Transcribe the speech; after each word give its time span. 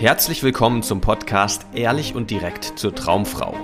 Herzlich 0.00 0.44
willkommen 0.44 0.84
zum 0.84 1.00
Podcast 1.00 1.66
Ehrlich 1.74 2.14
und 2.14 2.30
direkt 2.30 2.78
zur 2.78 2.94
Traumfrau. 2.94 3.56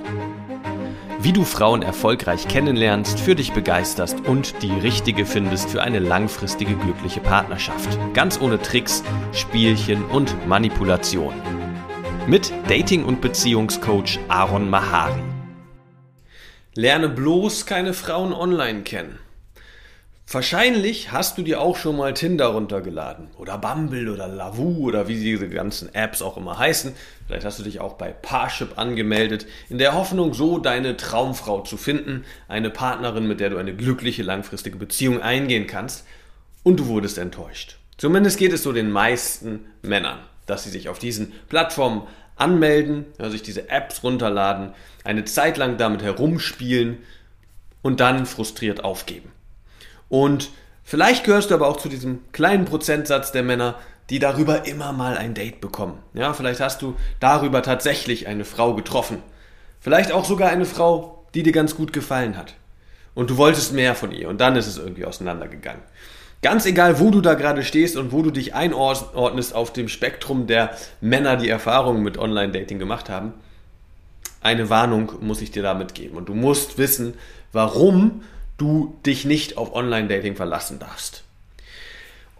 Wie 1.21 1.33
du 1.33 1.45
Frauen 1.45 1.83
erfolgreich 1.83 2.49
kennenlernst, 2.49 3.21
für 3.21 3.37
dich 3.37 3.53
begeisterst 3.53 4.21
und 4.27 4.61
die 4.61 4.73
richtige 4.73 5.27
findest 5.27 5.71
für 5.71 5.81
eine 5.81 6.01
langfristige 6.01 6.75
glückliche 6.75 7.21
Partnerschaft. 7.21 7.97
Ganz 8.15 8.41
ohne 8.41 8.61
Tricks, 8.61 9.05
Spielchen 9.33 10.05
und 10.07 10.45
Manipulation. 10.49 11.35
Mit 12.27 12.53
Dating- 12.66 13.05
und 13.05 13.21
Beziehungscoach 13.21 14.19
Aaron 14.27 14.69
Mahari. 14.69 15.23
Lerne 16.75 17.11
bloß 17.11 17.64
keine 17.64 17.95
Frauen 17.95 18.32
online 18.32 18.82
kennen. 18.82 19.21
Wahrscheinlich 20.27 21.12
hast 21.12 21.36
du 21.36 21.43
dir 21.43 21.61
auch 21.61 21.77
schon 21.77 21.96
mal 21.96 22.14
Tinder 22.14 22.46
runtergeladen 22.46 23.29
oder 23.36 23.59
Bumble 23.59 24.09
oder 24.09 24.27
Lavu 24.27 24.86
oder 24.86 25.07
wie 25.07 25.20
diese 25.20 25.48
ganzen 25.48 25.95
Apps 25.95 26.22
auch 26.22 26.39
immer 26.39 26.58
heißen. 26.58 26.95
Vielleicht 27.27 27.45
hast 27.45 27.58
du 27.58 27.62
dich 27.62 27.79
auch 27.79 27.94
bei 27.94 28.11
Parship 28.11 28.79
angemeldet, 28.79 29.46
in 29.68 29.79
der 29.79 29.94
Hoffnung, 29.94 30.32
so 30.32 30.58
deine 30.58 30.96
Traumfrau 30.96 31.61
zu 31.61 31.76
finden, 31.76 32.25
eine 32.48 32.70
Partnerin, 32.70 33.28
mit 33.28 33.39
der 33.39 33.50
du 33.50 33.58
eine 33.58 33.77
glückliche 33.77 34.22
langfristige 34.22 34.78
Beziehung 34.78 35.20
eingehen 35.20 35.66
kannst. 35.66 36.06
Und 36.62 36.80
du 36.80 36.86
wurdest 36.86 37.19
enttäuscht. 37.19 37.77
Zumindest 37.98 38.38
geht 38.38 38.52
es 38.52 38.62
so 38.62 38.72
den 38.72 38.91
meisten 38.91 39.66
Männern, 39.83 40.19
dass 40.47 40.64
sie 40.64 40.70
sich 40.70 40.88
auf 40.88 40.98
diesen 40.98 41.33
Plattformen 41.48 42.02
anmelden, 42.36 43.05
sich 43.19 43.42
diese 43.42 43.69
Apps 43.69 44.02
runterladen, 44.02 44.72
eine 45.05 45.27
Zeit 45.27 45.58
lang 45.58 45.77
damit 45.77 46.02
herumspielen 46.02 46.98
und 47.83 48.00
dann 48.00 48.25
frustriert 48.25 48.83
aufgeben. 48.83 49.33
Und 50.14 50.50
vielleicht 50.84 51.25
gehörst 51.25 51.50
du 51.50 51.56
aber 51.56 51.67
auch 51.67 51.77
zu 51.77 51.89
diesem 51.89 52.20
kleinen 52.31 52.67
Prozentsatz 52.67 53.33
der 53.33 53.42
Männer, 53.42 53.75
die 54.11 54.20
darüber 54.20 54.64
immer 54.64 54.92
mal 54.92 55.19
ein 55.19 55.34
Date 55.34 55.61
bekommen. 55.61 55.98
Ja, 56.12 56.34
vielleicht 56.34 56.61
hast 56.61 56.83
du 56.83 56.95
darüber 57.19 57.64
tatsächlich 57.64 58.28
eine 58.28 58.45
Frau 58.45 58.75
getroffen. 58.75 59.19
Vielleicht 59.80 60.12
auch 60.12 60.25
sogar 60.25 60.50
eine 60.50 60.66
Frau, 60.66 61.25
die 61.34 61.42
dir 61.42 61.50
ganz 61.50 61.75
gut 61.75 61.92
gefallen 61.92 62.36
hat. 62.36 62.55
Und 63.16 63.28
du 63.30 63.38
wolltest 63.38 63.72
mehr 63.72 63.97
von 63.97 64.12
ihr 64.12 64.28
und 64.28 64.41
dann 64.41 64.55
ist 64.55 64.69
es 64.69 64.78
irgendwie 64.78 65.05
auseinandergegangen. 65.05 65.83
Ganz 66.42 66.64
egal, 66.64 67.00
wo 67.00 67.10
du 67.10 67.20
da 67.20 67.34
gerade 67.34 67.64
stehst 67.64 67.97
und 67.97 68.12
wo 68.12 68.22
du 68.22 68.31
dich 68.31 68.55
einordnest 68.55 69.53
auf 69.53 69.72
dem 69.72 69.88
Spektrum 69.88 70.47
der 70.47 70.77
Männer, 71.00 71.34
die 71.36 71.48
Erfahrungen 71.48 72.05
mit 72.05 72.19
Online-Dating 72.19 72.78
gemacht 72.78 73.10
haben, 73.10 73.33
eine 74.41 74.70
Warnung 74.70 75.10
muss 75.22 75.42
ich 75.42 75.50
dir 75.50 75.64
damit 75.64 75.92
geben. 75.97 76.16
Und 76.16 76.28
du 76.28 76.34
musst 76.34 76.78
wissen, 76.78 77.14
warum 77.50 78.22
du 78.58 78.98
dich 79.05 79.24
nicht 79.24 79.56
auf 79.56 79.74
Online-Dating 79.74 80.36
verlassen 80.36 80.78
darfst. 80.78 81.24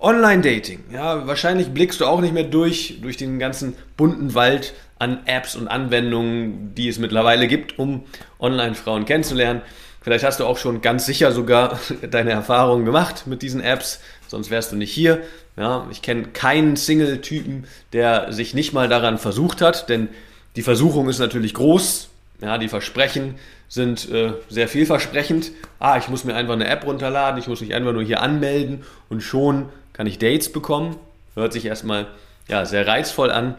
Online-Dating, 0.01 0.85
ja, 0.93 1.27
wahrscheinlich 1.27 1.69
blickst 1.69 2.01
du 2.01 2.07
auch 2.07 2.21
nicht 2.21 2.35
mehr 2.35 2.45
durch, 2.45 2.99
durch 3.01 3.17
den 3.17 3.39
ganzen 3.39 3.75
bunten 3.97 4.35
Wald 4.35 4.75
an 4.99 5.21
Apps 5.27 5.57
und 5.57 5.69
Anwendungen, 5.69 6.75
die 6.75 6.89
es 6.89 6.99
mittlerweile 6.99 7.49
gibt, 7.49 7.79
um 7.79 8.05
Online-Frauen 8.39 9.07
kennenzulernen. 9.07 9.63
Vielleicht 10.03 10.25
hast 10.25 10.41
du 10.41 10.45
auch 10.45 10.59
schon 10.59 10.83
ganz 10.83 11.07
sicher 11.07 11.33
sogar 11.33 11.81
deine 12.11 12.33
Erfahrungen 12.33 12.85
gemacht 12.85 13.27
mit 13.27 13.41
diesen 13.41 13.63
Apps, 13.63 14.01
sonst 14.29 14.51
wärst 14.51 14.73
du 14.73 14.77
nicht 14.77 14.93
hier. 14.93 15.23
Ja, 15.57 15.87
ich 15.91 16.03
kenne 16.03 16.25
keinen 16.25 16.77
Single-Typen, 16.77 17.67
der 17.93 18.33
sich 18.33 18.55
nicht 18.55 18.73
mal 18.73 18.89
daran 18.89 19.19
versucht 19.19 19.63
hat, 19.63 19.89
denn 19.89 20.09
die 20.57 20.63
Versuchung 20.63 21.09
ist 21.09 21.21
natürlich 21.21 21.55
groß. 21.55 22.11
Ja, 22.41 22.59
die 22.59 22.69
Versprechen 22.69 23.37
sind 23.69 24.11
äh, 24.11 24.33
sehr 24.49 24.69
vielversprechend. 24.69 25.53
Ah, 25.79 25.99
ich 25.99 26.09
muss 26.09 26.25
mir 26.25 26.35
einfach 26.35 26.55
eine 26.55 26.69
App 26.69 26.85
runterladen, 26.85 27.41
ich 27.41 27.49
muss 27.49 27.61
mich 27.61 27.75
einfach 27.75 27.93
nur 27.93 28.03
hier 28.03 28.21
anmelden 28.21 28.85
und 29.09 29.23
schon 29.23 29.69
kann 29.93 30.07
ich 30.07 30.19
Dates 30.19 30.53
bekommen. 30.53 30.97
Hört 31.35 31.53
sich 31.53 31.65
erstmal 31.65 32.07
ja, 32.49 32.65
sehr 32.67 32.87
reizvoll 32.87 33.31
an. 33.31 33.55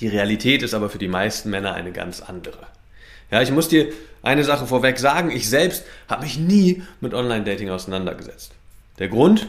Die 0.00 0.08
Realität 0.08 0.62
ist 0.62 0.74
aber 0.74 0.90
für 0.90 0.98
die 0.98 1.08
meisten 1.08 1.50
Männer 1.50 1.74
eine 1.74 1.92
ganz 1.92 2.20
andere. 2.20 2.58
Ja, 3.30 3.42
ich 3.42 3.50
muss 3.50 3.68
dir 3.68 3.92
eine 4.22 4.44
Sache 4.44 4.66
vorweg 4.66 4.98
sagen, 4.98 5.30
ich 5.30 5.48
selbst 5.48 5.84
habe 6.08 6.22
mich 6.22 6.38
nie 6.38 6.82
mit 7.00 7.14
Online-Dating 7.14 7.70
auseinandergesetzt. 7.70 8.52
Der 8.98 9.08
Grund, 9.08 9.48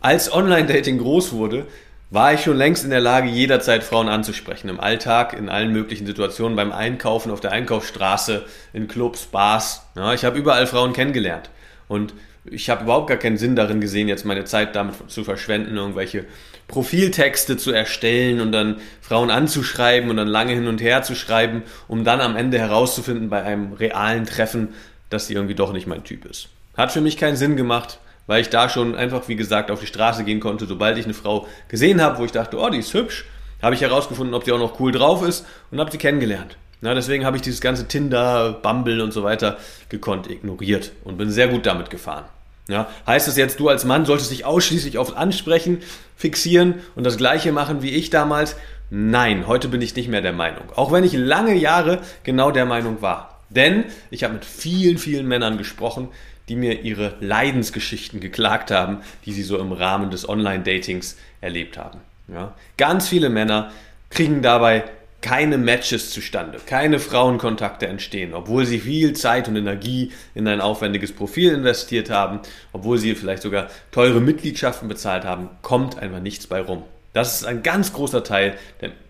als 0.00 0.32
Online-Dating 0.32 0.98
groß 0.98 1.32
wurde, 1.32 1.66
war 2.12 2.34
ich 2.34 2.42
schon 2.42 2.58
längst 2.58 2.84
in 2.84 2.90
der 2.90 3.00
Lage, 3.00 3.30
jederzeit 3.30 3.82
Frauen 3.82 4.10
anzusprechen. 4.10 4.68
Im 4.68 4.80
Alltag, 4.80 5.32
in 5.32 5.48
allen 5.48 5.72
möglichen 5.72 6.06
Situationen, 6.06 6.56
beim 6.56 6.70
Einkaufen, 6.70 7.32
auf 7.32 7.40
der 7.40 7.52
Einkaufsstraße, 7.52 8.44
in 8.74 8.86
Clubs, 8.86 9.24
Bars. 9.24 9.86
Ja, 9.96 10.12
ich 10.12 10.26
habe 10.26 10.38
überall 10.38 10.66
Frauen 10.66 10.92
kennengelernt. 10.92 11.48
Und 11.88 12.12
ich 12.44 12.68
habe 12.68 12.84
überhaupt 12.84 13.08
gar 13.08 13.16
keinen 13.16 13.38
Sinn 13.38 13.56
darin 13.56 13.80
gesehen, 13.80 14.08
jetzt 14.08 14.26
meine 14.26 14.44
Zeit 14.44 14.76
damit 14.76 15.10
zu 15.10 15.24
verschwenden, 15.24 15.74
irgendwelche 15.74 16.26
Profiltexte 16.68 17.56
zu 17.56 17.72
erstellen 17.72 18.42
und 18.42 18.52
dann 18.52 18.76
Frauen 19.00 19.30
anzuschreiben 19.30 20.10
und 20.10 20.18
dann 20.18 20.28
lange 20.28 20.52
hin 20.52 20.66
und 20.66 20.82
her 20.82 21.02
zu 21.02 21.14
schreiben, 21.14 21.62
um 21.88 22.04
dann 22.04 22.20
am 22.20 22.36
Ende 22.36 22.58
herauszufinden 22.58 23.30
bei 23.30 23.42
einem 23.42 23.72
realen 23.72 24.26
Treffen, 24.26 24.74
dass 25.08 25.28
sie 25.28 25.34
irgendwie 25.34 25.54
doch 25.54 25.72
nicht 25.72 25.86
mein 25.86 26.04
Typ 26.04 26.26
ist. 26.26 26.48
Hat 26.76 26.92
für 26.92 27.00
mich 27.00 27.16
keinen 27.16 27.36
Sinn 27.36 27.56
gemacht 27.56 27.98
weil 28.32 28.40
ich 28.40 28.48
da 28.48 28.70
schon 28.70 28.94
einfach, 28.94 29.28
wie 29.28 29.36
gesagt, 29.36 29.70
auf 29.70 29.80
die 29.80 29.86
Straße 29.86 30.24
gehen 30.24 30.40
konnte, 30.40 30.64
sobald 30.64 30.96
ich 30.96 31.04
eine 31.04 31.12
Frau 31.12 31.46
gesehen 31.68 32.00
habe, 32.00 32.18
wo 32.18 32.24
ich 32.24 32.32
dachte, 32.32 32.56
oh, 32.58 32.70
die 32.70 32.78
ist 32.78 32.94
hübsch, 32.94 33.26
habe 33.60 33.74
ich 33.74 33.82
herausgefunden, 33.82 34.32
ob 34.32 34.46
sie 34.46 34.52
auch 34.52 34.58
noch 34.58 34.80
cool 34.80 34.90
drauf 34.90 35.22
ist 35.22 35.44
und 35.70 35.78
habe 35.78 35.90
sie 35.90 35.98
kennengelernt. 35.98 36.56
Ja, 36.80 36.94
deswegen 36.94 37.26
habe 37.26 37.36
ich 37.36 37.42
dieses 37.42 37.60
ganze 37.60 37.88
Tinder, 37.88 38.54
Bumble 38.54 39.02
und 39.02 39.12
so 39.12 39.22
weiter 39.22 39.58
gekonnt 39.90 40.30
ignoriert 40.30 40.92
und 41.04 41.18
bin 41.18 41.30
sehr 41.30 41.48
gut 41.48 41.66
damit 41.66 41.90
gefahren. 41.90 42.24
Ja, 42.68 42.88
heißt 43.06 43.28
es 43.28 43.36
jetzt, 43.36 43.60
du 43.60 43.68
als 43.68 43.84
Mann 43.84 44.06
solltest 44.06 44.30
dich 44.30 44.46
ausschließlich 44.46 44.96
aufs 44.96 45.12
Ansprechen 45.12 45.82
fixieren 46.16 46.76
und 46.94 47.04
das 47.04 47.18
gleiche 47.18 47.52
machen 47.52 47.82
wie 47.82 47.90
ich 47.90 48.08
damals? 48.08 48.56
Nein, 48.88 49.46
heute 49.46 49.68
bin 49.68 49.82
ich 49.82 49.94
nicht 49.94 50.08
mehr 50.08 50.22
der 50.22 50.32
Meinung. 50.32 50.72
Auch 50.74 50.90
wenn 50.90 51.04
ich 51.04 51.12
lange 51.12 51.54
Jahre 51.54 51.98
genau 52.22 52.50
der 52.50 52.64
Meinung 52.64 53.02
war. 53.02 53.40
Denn 53.50 53.84
ich 54.10 54.24
habe 54.24 54.32
mit 54.32 54.46
vielen, 54.46 54.96
vielen 54.96 55.28
Männern 55.28 55.58
gesprochen, 55.58 56.08
die 56.48 56.56
mir 56.56 56.82
ihre 56.82 57.14
Leidensgeschichten 57.20 58.20
geklagt 58.20 58.70
haben, 58.70 58.98
die 59.24 59.32
sie 59.32 59.42
so 59.42 59.58
im 59.58 59.72
Rahmen 59.72 60.10
des 60.10 60.28
Online-Datings 60.28 61.16
erlebt 61.40 61.78
haben. 61.78 62.00
Ja? 62.28 62.54
Ganz 62.76 63.08
viele 63.08 63.28
Männer 63.28 63.72
kriegen 64.10 64.42
dabei 64.42 64.84
keine 65.22 65.56
Matches 65.56 66.10
zustande, 66.10 66.58
keine 66.66 66.98
Frauenkontakte 66.98 67.86
entstehen, 67.86 68.34
obwohl 68.34 68.66
sie 68.66 68.80
viel 68.80 69.14
Zeit 69.14 69.46
und 69.48 69.56
Energie 69.56 70.10
in 70.34 70.48
ein 70.48 70.60
aufwendiges 70.60 71.12
Profil 71.12 71.52
investiert 71.52 72.10
haben, 72.10 72.40
obwohl 72.72 72.98
sie 72.98 73.14
vielleicht 73.14 73.42
sogar 73.42 73.68
teure 73.92 74.20
Mitgliedschaften 74.20 74.88
bezahlt 74.88 75.24
haben, 75.24 75.48
kommt 75.62 75.96
einfach 75.96 76.20
nichts 76.20 76.48
bei 76.48 76.60
rum. 76.60 76.82
Das 77.12 77.36
ist 77.36 77.46
ein 77.46 77.62
ganz 77.62 77.92
großer 77.92 78.24
Teil 78.24 78.58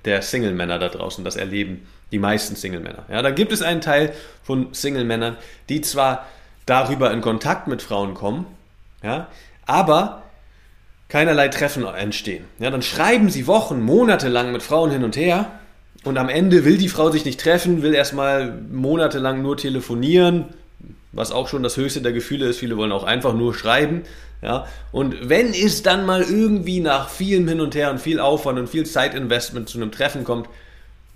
der, 0.04 0.22
Single-Männer 0.22 0.78
da 0.78 0.88
draußen, 0.88 1.25
das 1.25 1.37
erleben 1.37 1.87
die 2.10 2.19
meisten 2.19 2.56
Single-Männer. 2.56 3.06
Ja, 3.10 3.22
da 3.22 3.31
gibt 3.31 3.53
es 3.53 3.62
einen 3.62 3.81
Teil 3.81 4.12
von 4.43 4.75
Single-Männern, 4.75 5.38
die 5.70 5.81
zwar 5.81 6.28
darüber 6.67 7.12
in 7.12 7.21
Kontakt 7.21 7.69
mit 7.69 7.83
Frauen 7.83 8.15
kommen, 8.15 8.47
ja, 9.03 9.28
aber 9.67 10.23
keinerlei 11.09 11.49
Treffen 11.49 11.84
entstehen. 11.84 12.45
Ja, 12.59 12.71
dann 12.71 12.83
schreiben 12.83 13.31
sie 13.31 13.47
Wochen, 13.47 13.83
Monate 13.83 14.28
lang 14.28 14.53
mit 14.53 14.62
Frauen 14.62 14.91
hin 14.91 15.05
und 15.05 15.17
her 15.17 15.50
und 16.05 16.19
am 16.19 16.28
Ende 16.28 16.65
will 16.65 16.78
die 16.78 16.89
Frau 16.89 17.11
sich 17.11 17.25
nicht 17.25 17.41
treffen, 17.41 17.83
will 17.83 17.95
erstmal 17.95 18.53
monatelang 18.71 19.43
nur 19.43 19.56
telefonieren, 19.56 20.47
was 21.12 21.31
auch 21.31 21.49
schon 21.49 21.62
das 21.62 21.77
höchste 21.77 22.00
der 22.00 22.12
Gefühle 22.12 22.47
ist. 22.47 22.59
Viele 22.59 22.77
wollen 22.77 22.93
auch 22.93 23.05
einfach 23.05 23.34
nur 23.34 23.55
schreiben. 23.55 24.03
Ja, 24.41 24.67
und 24.91 25.29
wenn 25.29 25.55
es 25.55 25.84
dann 25.84 26.05
mal 26.05 26.23
irgendwie 26.23 26.81
nach 26.81 27.09
vielem 27.09 27.47
Hin 27.47 27.61
und 27.61 27.77
Her 27.77 27.93
und 27.93 28.00
viel 28.00 28.19
Aufwand 28.19 28.59
und 28.59 28.69
viel 28.69 28.84
Zeitinvestment 28.84 29.69
zu 29.69 29.79
einem 29.79 29.93
Treffen 29.93 30.25
kommt, 30.25 30.49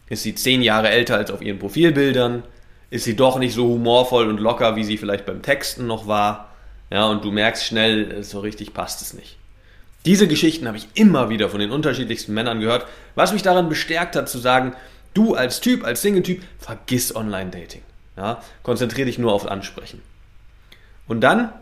ist 0.08 0.22
sie 0.22 0.36
zehn 0.36 0.62
Jahre 0.62 0.90
älter 0.90 1.16
als 1.16 1.32
auf 1.32 1.42
ihren 1.42 1.58
Profilbildern, 1.58 2.44
ist 2.90 3.04
sie 3.04 3.16
doch 3.16 3.38
nicht 3.38 3.54
so 3.54 3.64
humorvoll 3.66 4.28
und 4.28 4.38
locker, 4.38 4.76
wie 4.76 4.84
sie 4.84 4.96
vielleicht 4.96 5.26
beim 5.26 5.42
Texten 5.42 5.86
noch 5.86 6.06
war. 6.06 6.50
Ja, 6.90 7.06
und 7.06 7.24
du 7.24 7.32
merkst 7.32 7.64
schnell, 7.64 8.22
so 8.22 8.40
richtig 8.40 8.72
passt 8.72 9.02
es 9.02 9.12
nicht. 9.12 9.36
Diese 10.04 10.28
Geschichten 10.28 10.68
habe 10.68 10.76
ich 10.76 10.86
immer 10.94 11.30
wieder 11.30 11.48
von 11.48 11.58
den 11.58 11.72
unterschiedlichsten 11.72 12.32
Männern 12.32 12.60
gehört, 12.60 12.86
was 13.16 13.32
mich 13.32 13.42
daran 13.42 13.68
bestärkt 13.68 14.14
hat 14.14 14.28
zu 14.28 14.38
sagen, 14.38 14.74
du 15.14 15.34
als 15.34 15.60
Typ, 15.60 15.84
als 15.84 16.02
Single-Typ, 16.02 16.42
vergiss 16.58 17.14
Online-Dating. 17.14 17.82
Ja, 18.16 18.40
konzentriere 18.62 19.06
dich 19.06 19.18
nur 19.18 19.32
auf 19.32 19.46
Ansprechen. 19.46 20.00
Und 21.08 21.20
dann 21.22 21.52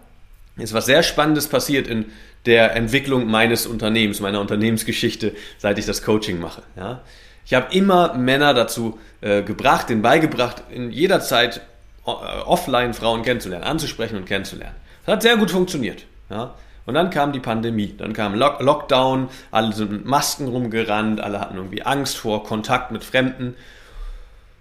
ist 0.57 0.75
was 0.75 0.87
sehr 0.87 1.03
Spannendes 1.03 1.49
passiert 1.49 1.89
in 1.89 2.07
der 2.47 2.77
Entwicklung 2.77 3.27
meines 3.27 3.67
Unternehmens, 3.67 4.21
meiner 4.21 4.41
Unternehmensgeschichte, 4.41 5.35
seit 5.59 5.79
ich 5.79 5.87
das 5.87 6.03
Coaching 6.03 6.39
mache. 6.39 6.63
Ja. 6.77 7.03
Ich 7.45 7.55
habe 7.55 7.75
immer 7.75 8.15
Männer 8.15 8.55
dazu 8.55 8.99
äh, 9.21 9.43
gebracht, 9.43 9.89
den 9.89 10.03
beigebracht, 10.03 10.63
in 10.71 10.91
jeder 10.91 11.21
Zeit 11.21 11.61
äh, 12.07 12.11
offline 12.11 12.95
Frauen 12.95 13.23
kennenzulernen, 13.23 13.65
anzusprechen 13.65 14.17
und 14.17 14.27
kennenzulernen. 14.27 14.77
Das 15.05 15.15
hat 15.15 15.23
sehr 15.23 15.37
gut 15.37 15.51
funktioniert. 15.51 16.07
Ja? 16.31 16.55
Und 16.87 16.95
dann 16.95 17.11
kam 17.11 17.33
die 17.33 17.41
Pandemie, 17.41 17.95
dann 17.97 18.13
kam 18.13 18.35
Lock 18.35 18.61
Lockdown, 18.61 19.29
alle 19.51 19.73
sind 19.73 19.91
mit 19.91 20.05
Masken 20.05 20.49
rumgerannt, 20.49 21.21
alle 21.21 21.41
hatten 21.41 21.57
irgendwie 21.57 21.83
Angst 21.83 22.17
vor 22.17 22.45
Kontakt 22.45 22.91
mit 22.91 23.05
Fremden. 23.05 23.55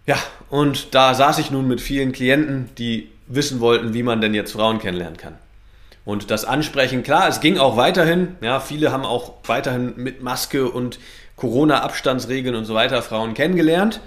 Ja, 0.06 0.18
und 0.50 0.96
da 0.96 1.14
saß 1.14 1.40
ich 1.40 1.52
nun 1.52 1.68
mit 1.68 1.82
vielen 1.82 2.12
Klienten, 2.12 2.70
die 2.78 3.10
wissen 3.28 3.60
wollten, 3.60 3.94
wie 3.94 4.04
man 4.04 4.22
denn 4.22 4.34
jetzt 4.34 4.54
Frauen 4.54 4.80
kennenlernen 4.80 5.18
kann. 5.18 5.36
Und 6.06 6.32
das 6.32 6.44
Ansprechen, 6.44 7.04
klar, 7.04 7.30
es 7.30 7.40
ging 7.40 7.58
auch 7.58 7.78
weiterhin. 7.78 8.36
Ja, 8.42 8.60
viele 8.60 8.92
haben 8.92 9.06
auch 9.06 9.36
weiterhin 9.46 9.94
mit 9.96 10.22
Maske 10.22 10.70
und 10.70 11.00
Corona-Abstandsregeln 11.36 12.56
und 12.56 12.66
so 12.66 12.74
weiter 12.74 13.02
Frauen 13.02 13.34
kennengelernt. 13.34 14.02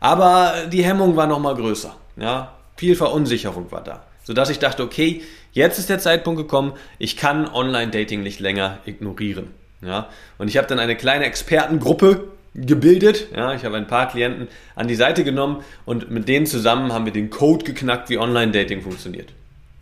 Aber 0.00 0.54
die 0.72 0.84
Hemmung 0.84 1.16
war 1.16 1.26
nochmal 1.26 1.54
größer. 1.54 1.94
Ja, 2.16 2.54
viel 2.76 2.96
Verunsicherung 2.96 3.70
war 3.70 3.82
da. 3.82 4.04
Sodass 4.24 4.50
ich 4.50 4.58
dachte, 4.58 4.82
okay, 4.82 5.22
jetzt 5.52 5.78
ist 5.78 5.88
der 5.88 5.98
Zeitpunkt 5.98 6.40
gekommen, 6.40 6.72
ich 6.98 7.16
kann 7.16 7.48
Online-Dating 7.48 8.22
nicht 8.22 8.40
länger 8.40 8.78
ignorieren. 8.86 9.48
Ja, 9.82 10.08
und 10.38 10.48
ich 10.48 10.56
habe 10.56 10.66
dann 10.66 10.78
eine 10.78 10.96
kleine 10.96 11.24
Expertengruppe 11.24 12.28
gebildet. 12.54 13.28
Ja, 13.34 13.54
ich 13.54 13.64
habe 13.64 13.76
ein 13.76 13.86
paar 13.86 14.08
Klienten 14.08 14.48
an 14.74 14.88
die 14.88 14.94
Seite 14.94 15.24
genommen 15.24 15.64
und 15.84 16.10
mit 16.10 16.28
denen 16.28 16.46
zusammen 16.46 16.92
haben 16.92 17.06
wir 17.06 17.12
den 17.12 17.30
Code 17.30 17.64
geknackt, 17.64 18.10
wie 18.10 18.18
Online-Dating 18.18 18.82
funktioniert. 18.82 19.30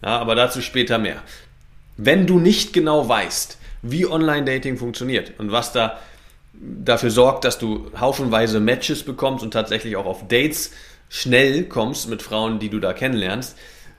Ja, 0.02 0.18
aber 0.18 0.34
dazu 0.34 0.60
später 0.60 0.98
mehr. 0.98 1.16
Wenn 1.96 2.26
du 2.26 2.38
nicht 2.38 2.72
genau 2.72 3.08
weißt, 3.08 3.58
wie 3.82 4.06
Online-Dating 4.06 4.76
funktioniert 4.76 5.32
und 5.38 5.50
was 5.50 5.72
da 5.72 5.98
dafür 6.60 7.10
sorgt, 7.10 7.44
dass 7.44 7.58
du 7.58 7.90
haufenweise 7.98 8.60
Matches 8.60 9.02
bekommst 9.02 9.44
und 9.44 9.52
tatsächlich 9.52 9.96
auch 9.96 10.06
auf 10.06 10.26
Dates 10.28 10.72
schnell 11.08 11.64
kommst 11.64 12.08
mit 12.08 12.22
Frauen, 12.22 12.58
die 12.58 12.68
du 12.68 12.80
da 12.80 12.92
kennenlernst, 12.92 13.56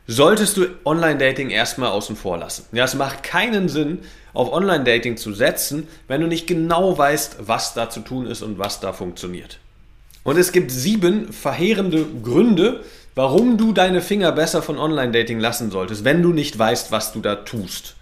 solltest 0.08 0.58
du 0.58 0.66
Online-Dating 0.86 1.50
erstmal 1.50 1.92
außen 1.92 2.16
vor 2.16 2.38
lassen. 2.38 2.66
Ja, 2.72 2.86
es 2.86 2.96
macht 2.96 3.24
keinen 3.24 3.70
Sinn, 3.70 4.00
auf 4.34 4.52
Online-Dating 4.52 5.18
zu 5.18 5.34
setzen, 5.34 5.88
wenn 6.08 6.22
du 6.22 6.28
nicht 6.28 6.48
genau 6.48 6.98
weißt, 6.98 7.38
was 7.42 7.74
da 7.74 7.90
zu 7.90 8.02
tun 8.02 8.26
ist 8.26 8.42
und 8.42 8.60
was 8.60 8.80
da 8.80 8.94
funktioniert. 8.94 9.60
Und 10.24 10.38
es 10.38 10.52
gibt 10.52 10.72
sieben 10.72 11.32
verheerende 11.32 12.06
Gründe, 12.24 12.84
warum 13.16 13.58
du 13.58 13.72
deine 13.74 14.02
Finger 14.02 14.32
besser 14.32 14.62
von 14.62 14.78
Online-Dating 14.78 15.40
lassen 15.40 15.72
solltest, 15.72 16.04
wenn 16.04 16.22
du 16.22 16.34
nicht 16.34 16.58
weißt, 16.58 16.92
was 16.92 17.12
du 17.12 17.22
da 17.22 17.36
tust. 17.36 17.96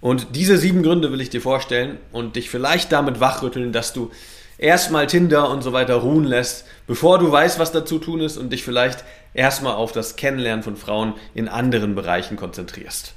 Und 0.00 0.28
diese 0.34 0.56
sieben 0.56 0.82
Gründe 0.82 1.12
will 1.12 1.20
ich 1.20 1.30
dir 1.30 1.42
vorstellen 1.42 1.98
und 2.12 2.36
dich 2.36 2.48
vielleicht 2.48 2.90
damit 2.92 3.20
wachrütteln, 3.20 3.72
dass 3.72 3.92
du 3.92 4.10
erstmal 4.56 5.06
Tinder 5.06 5.50
und 5.50 5.62
so 5.62 5.72
weiter 5.72 5.96
ruhen 5.96 6.24
lässt, 6.24 6.64
bevor 6.86 7.18
du 7.18 7.30
weißt, 7.30 7.58
was 7.58 7.72
da 7.72 7.84
zu 7.84 7.98
tun 7.98 8.20
ist 8.20 8.36
und 8.36 8.50
dich 8.50 8.64
vielleicht 8.64 9.04
erstmal 9.34 9.74
auf 9.74 9.92
das 9.92 10.16
Kennenlernen 10.16 10.62
von 10.62 10.76
Frauen 10.76 11.14
in 11.34 11.48
anderen 11.48 11.94
Bereichen 11.94 12.36
konzentrierst. 12.36 13.14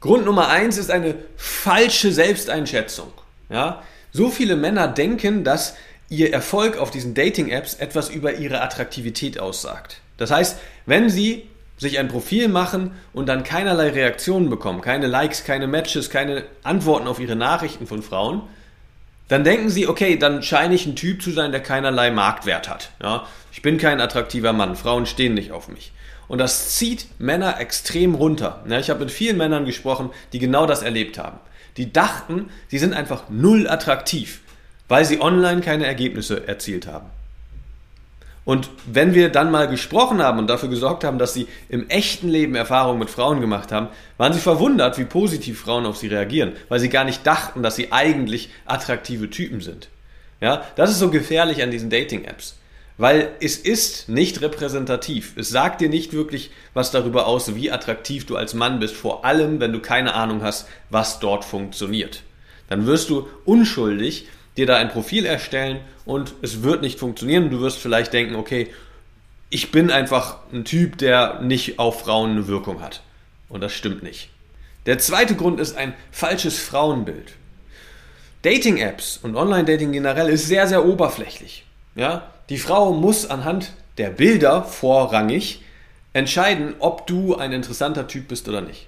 Grund 0.00 0.26
Nummer 0.26 0.48
eins 0.48 0.76
ist 0.76 0.90
eine 0.90 1.14
falsche 1.36 2.12
Selbsteinschätzung. 2.12 3.10
Ja? 3.48 3.82
So 4.12 4.30
viele 4.30 4.56
Männer 4.56 4.88
denken, 4.88 5.44
dass 5.44 5.76
ihr 6.08 6.32
Erfolg 6.32 6.76
auf 6.76 6.90
diesen 6.90 7.14
Dating-Apps 7.14 7.74
etwas 7.74 8.10
über 8.10 8.34
ihre 8.34 8.60
Attraktivität 8.60 9.40
aussagt. 9.40 10.00
Das 10.18 10.30
heißt, 10.30 10.58
wenn 10.86 11.08
sie 11.08 11.48
sich 11.76 11.98
ein 11.98 12.08
Profil 12.08 12.48
machen 12.48 12.92
und 13.12 13.28
dann 13.28 13.44
keinerlei 13.44 13.90
Reaktionen 13.90 14.48
bekommen, 14.48 14.80
keine 14.80 15.06
Likes, 15.06 15.44
keine 15.44 15.66
Matches, 15.66 16.10
keine 16.10 16.44
Antworten 16.62 17.08
auf 17.08 17.18
ihre 17.18 17.36
Nachrichten 17.36 17.86
von 17.86 18.02
Frauen, 18.02 18.42
dann 19.28 19.44
denken 19.44 19.70
sie, 19.70 19.88
okay, 19.88 20.18
dann 20.18 20.42
scheine 20.42 20.74
ich 20.74 20.86
ein 20.86 20.96
Typ 20.96 21.22
zu 21.22 21.30
sein, 21.30 21.50
der 21.50 21.62
keinerlei 21.62 22.10
Marktwert 22.10 22.68
hat. 22.68 22.90
Ja? 23.02 23.26
Ich 23.52 23.62
bin 23.62 23.78
kein 23.78 24.00
attraktiver 24.00 24.52
Mann, 24.52 24.76
Frauen 24.76 25.06
stehen 25.06 25.34
nicht 25.34 25.52
auf 25.52 25.68
mich. 25.68 25.92
Und 26.28 26.38
das 26.38 26.76
zieht 26.76 27.06
Männer 27.18 27.60
extrem 27.60 28.14
runter. 28.14 28.64
Ja, 28.68 28.78
ich 28.78 28.90
habe 28.90 29.00
mit 29.00 29.10
vielen 29.10 29.36
Männern 29.36 29.66
gesprochen, 29.66 30.10
die 30.32 30.38
genau 30.38 30.66
das 30.66 30.82
erlebt 30.82 31.18
haben. 31.18 31.38
Die 31.76 31.92
dachten, 31.92 32.50
sie 32.68 32.78
sind 32.78 32.94
einfach 32.94 33.24
null 33.28 33.68
attraktiv, 33.68 34.40
weil 34.88 35.04
sie 35.04 35.20
online 35.20 35.60
keine 35.60 35.86
Ergebnisse 35.86 36.46
erzielt 36.46 36.86
haben. 36.86 37.10
Und 38.44 38.68
wenn 38.86 39.14
wir 39.14 39.30
dann 39.30 39.50
mal 39.50 39.68
gesprochen 39.68 40.22
haben 40.22 40.38
und 40.38 40.48
dafür 40.48 40.68
gesorgt 40.68 41.02
haben, 41.02 41.18
dass 41.18 41.32
sie 41.32 41.48
im 41.70 41.88
echten 41.88 42.28
Leben 42.28 42.54
Erfahrungen 42.54 42.98
mit 42.98 43.08
Frauen 43.08 43.40
gemacht 43.40 43.72
haben, 43.72 43.88
waren 44.18 44.34
sie 44.34 44.40
verwundert, 44.40 44.98
wie 44.98 45.04
positiv 45.04 45.60
Frauen 45.60 45.86
auf 45.86 45.96
sie 45.96 46.08
reagieren, 46.08 46.52
weil 46.68 46.80
sie 46.80 46.90
gar 46.90 47.04
nicht 47.04 47.26
dachten, 47.26 47.62
dass 47.62 47.76
sie 47.76 47.92
eigentlich 47.92 48.50
attraktive 48.66 49.30
Typen 49.30 49.60
sind. 49.60 49.88
Ja, 50.40 50.64
das 50.76 50.90
ist 50.90 50.98
so 50.98 51.10
gefährlich 51.10 51.62
an 51.62 51.70
diesen 51.70 51.88
Dating-Apps. 51.88 52.58
Weil 52.96 53.30
es 53.40 53.56
ist 53.56 54.08
nicht 54.08 54.40
repräsentativ. 54.40 55.32
Es 55.36 55.48
sagt 55.48 55.80
dir 55.80 55.88
nicht 55.88 56.12
wirklich 56.12 56.50
was 56.74 56.92
darüber 56.92 57.26
aus, 57.26 57.56
wie 57.56 57.72
attraktiv 57.72 58.24
du 58.26 58.36
als 58.36 58.54
Mann 58.54 58.78
bist, 58.78 58.94
vor 58.94 59.24
allem 59.24 59.58
wenn 59.58 59.72
du 59.72 59.80
keine 59.80 60.14
Ahnung 60.14 60.42
hast, 60.42 60.68
was 60.90 61.18
dort 61.18 61.44
funktioniert. 61.44 62.22
Dann 62.68 62.86
wirst 62.86 63.10
du 63.10 63.26
unschuldig 63.44 64.28
dir 64.56 64.66
da 64.66 64.76
ein 64.76 64.90
Profil 64.90 65.26
erstellen 65.26 65.80
und 66.04 66.34
es 66.42 66.62
wird 66.62 66.82
nicht 66.82 66.98
funktionieren. 66.98 67.50
Du 67.50 67.60
wirst 67.60 67.78
vielleicht 67.78 68.12
denken, 68.12 68.36
okay, 68.36 68.68
ich 69.50 69.70
bin 69.70 69.90
einfach 69.90 70.38
ein 70.52 70.64
Typ, 70.64 70.98
der 70.98 71.40
nicht 71.40 71.78
auf 71.78 72.00
Frauen 72.00 72.32
eine 72.32 72.48
Wirkung 72.48 72.82
hat. 72.82 73.02
Und 73.48 73.60
das 73.60 73.72
stimmt 73.72 74.02
nicht. 74.02 74.30
Der 74.86 74.98
zweite 74.98 75.34
Grund 75.34 75.60
ist 75.60 75.76
ein 75.76 75.94
falsches 76.10 76.58
Frauenbild. 76.58 77.32
Dating-Apps 78.42 79.18
und 79.22 79.36
Online-Dating 79.36 79.92
generell 79.92 80.28
ist 80.28 80.46
sehr, 80.46 80.66
sehr 80.66 80.84
oberflächlich. 80.84 81.64
Ja? 81.94 82.30
Die 82.50 82.58
Frau 82.58 82.92
muss 82.92 83.30
anhand 83.30 83.72
der 83.96 84.10
Bilder 84.10 84.64
vorrangig 84.64 85.62
entscheiden, 86.12 86.74
ob 86.78 87.06
du 87.06 87.36
ein 87.36 87.52
interessanter 87.52 88.06
Typ 88.06 88.28
bist 88.28 88.48
oder 88.48 88.60
nicht. 88.60 88.86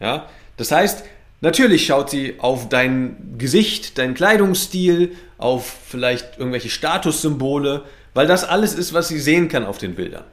Ja? 0.00 0.28
Das 0.56 0.72
heißt, 0.72 1.04
Natürlich 1.40 1.86
schaut 1.86 2.10
sie 2.10 2.36
auf 2.38 2.68
dein 2.68 3.34
Gesicht, 3.38 3.98
dein 3.98 4.14
Kleidungsstil, 4.14 5.16
auf 5.38 5.76
vielleicht 5.86 6.38
irgendwelche 6.38 6.70
Statussymbole, 6.70 7.82
weil 8.14 8.26
das 8.26 8.44
alles 8.44 8.74
ist, 8.74 8.94
was 8.94 9.08
sie 9.08 9.20
sehen 9.20 9.48
kann 9.48 9.66
auf 9.66 9.78
den 9.78 9.94
Bildern. 9.94 10.24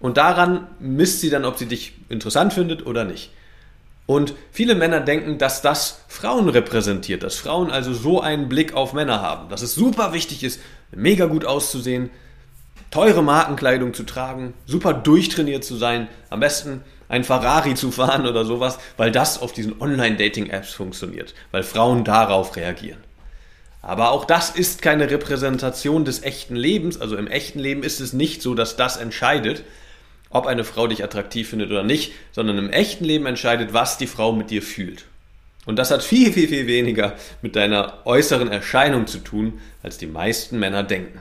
Und 0.00 0.16
daran 0.16 0.68
misst 0.78 1.20
sie 1.20 1.30
dann, 1.30 1.44
ob 1.44 1.58
sie 1.58 1.66
dich 1.66 1.94
interessant 2.08 2.52
findet 2.52 2.86
oder 2.86 3.04
nicht. 3.04 3.30
Und 4.06 4.34
viele 4.52 4.74
Männer 4.74 5.00
denken, 5.00 5.36
dass 5.36 5.60
das 5.60 6.00
Frauen 6.08 6.48
repräsentiert, 6.48 7.22
dass 7.22 7.36
Frauen 7.36 7.70
also 7.70 7.92
so 7.92 8.20
einen 8.20 8.48
Blick 8.48 8.72
auf 8.72 8.94
Männer 8.94 9.20
haben, 9.20 9.50
dass 9.50 9.60
es 9.60 9.74
super 9.74 10.12
wichtig 10.12 10.44
ist, 10.44 10.60
mega 10.92 11.26
gut 11.26 11.44
auszusehen, 11.44 12.08
teure 12.90 13.22
Markenkleidung 13.22 13.92
zu 13.92 14.04
tragen, 14.04 14.54
super 14.64 14.94
durchtrainiert 14.94 15.62
zu 15.62 15.76
sein, 15.76 16.08
am 16.30 16.40
besten 16.40 16.82
ein 17.08 17.24
Ferrari 17.24 17.74
zu 17.74 17.90
fahren 17.90 18.26
oder 18.26 18.44
sowas, 18.44 18.78
weil 18.96 19.10
das 19.10 19.40
auf 19.40 19.52
diesen 19.52 19.80
Online-Dating-Apps 19.80 20.72
funktioniert, 20.72 21.34
weil 21.50 21.62
Frauen 21.62 22.04
darauf 22.04 22.56
reagieren. 22.56 22.98
Aber 23.80 24.10
auch 24.10 24.24
das 24.24 24.50
ist 24.50 24.82
keine 24.82 25.10
Repräsentation 25.10 26.04
des 26.04 26.22
echten 26.22 26.56
Lebens. 26.56 27.00
Also 27.00 27.16
im 27.16 27.26
echten 27.26 27.58
Leben 27.58 27.82
ist 27.82 28.00
es 28.00 28.12
nicht 28.12 28.42
so, 28.42 28.54
dass 28.54 28.76
das 28.76 28.96
entscheidet, 28.96 29.62
ob 30.30 30.46
eine 30.46 30.64
Frau 30.64 30.86
dich 30.86 31.02
attraktiv 31.04 31.48
findet 31.48 31.70
oder 31.70 31.84
nicht, 31.84 32.12
sondern 32.32 32.58
im 32.58 32.70
echten 32.70 33.04
Leben 33.04 33.26
entscheidet, 33.26 33.72
was 33.72 33.96
die 33.96 34.06
Frau 34.06 34.32
mit 34.32 34.50
dir 34.50 34.62
fühlt. 34.62 35.04
Und 35.64 35.76
das 35.76 35.90
hat 35.90 36.02
viel, 36.02 36.32
viel, 36.32 36.48
viel 36.48 36.66
weniger 36.66 37.14
mit 37.40 37.56
deiner 37.56 38.06
äußeren 38.06 38.50
Erscheinung 38.50 39.06
zu 39.06 39.18
tun, 39.18 39.60
als 39.82 39.98
die 39.98 40.06
meisten 40.06 40.58
Männer 40.58 40.82
denken. 40.82 41.20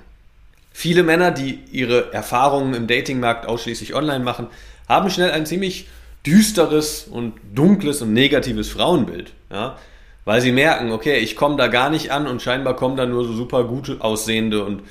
Viele 0.72 1.04
Männer, 1.04 1.32
die 1.32 1.60
ihre 1.72 2.14
Erfahrungen 2.14 2.74
im 2.74 2.88
Datingmarkt 2.88 3.46
ausschließlich 3.46 3.96
online 3.96 4.24
machen, 4.24 4.48
haben 4.88 5.10
schnell 5.10 5.32
ein 5.32 5.46
ziemlich 5.46 5.88
düsteres 6.26 7.08
und 7.10 7.34
dunkles 7.54 8.02
und 8.02 8.14
negatives 8.14 8.70
Frauenbild. 8.70 9.32
Ja? 9.52 9.78
Weil 10.26 10.42
sie 10.42 10.52
merken, 10.52 10.92
okay, 10.92 11.20
ich 11.20 11.36
komme 11.36 11.56
da 11.56 11.68
gar 11.68 11.90
nicht 11.90 12.12
an 12.12 12.28
und 12.28 12.42
scheinbar 12.42 12.76
kommen 12.76 12.98
da 12.98 13.06
nur 13.06 13.26
so 13.26 13.34
super 13.34 13.64
gut 13.64 14.02
aussehende 14.02 14.64
und 14.64 14.82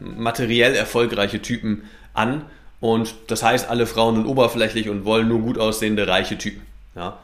materiell 0.00 0.74
erfolgreiche 0.74 1.40
Typen 1.40 1.84
an. 2.12 2.44
Und 2.80 3.14
das 3.26 3.42
heißt, 3.42 3.68
alle 3.70 3.86
Frauen 3.86 4.16
sind 4.16 4.26
oberflächlich 4.26 4.88
und 4.88 5.04
wollen 5.04 5.28
nur 5.28 5.40
gut 5.40 5.58
aussehende, 5.58 6.06
reiche 6.06 6.38
Typen. 6.38 6.62
Ja? 6.94 7.18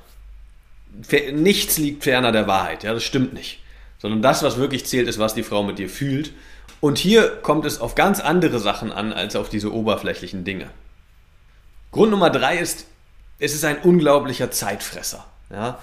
Nichts 1.33 1.79
liegt 1.79 2.05
ferner 2.05 2.33
der 2.33 2.47
Wahrheit, 2.47 2.83
ja, 2.83 2.95
das 2.95 3.05
stimmt 3.05 3.35
nicht. 3.35 3.61
Sondern 3.99 4.23
das, 4.23 4.43
was 4.43 4.59
wirklich 4.59 4.87
zählt, 4.87 5.09
ist, 5.09 5.19
was 5.19 5.35
die 5.35 5.43
Frau 5.43 5.63
mit 5.63 5.79
dir 5.79 5.89
fühlt. 5.89 6.33
Und 6.81 6.99
hier 6.99 7.29
kommt 7.43 7.65
es 7.65 7.81
auf 7.81 7.95
ganz 7.95 8.21
andere 8.21 8.59
Sachen 8.59 8.93
an, 8.93 9.13
als 9.13 9.37
auf 9.37 9.49
diese 9.49 9.73
oberflächlichen 9.73 10.45
Dinge. 10.45 10.67
Grund 11.95 12.11
Nummer 12.11 12.31
drei 12.31 12.59
ist, 12.59 12.87
es 13.39 13.55
ist 13.55 13.65
ein 13.65 13.79
unglaublicher 13.79 14.51
Zeitfresser. 14.51 15.25
Ja? 15.49 15.79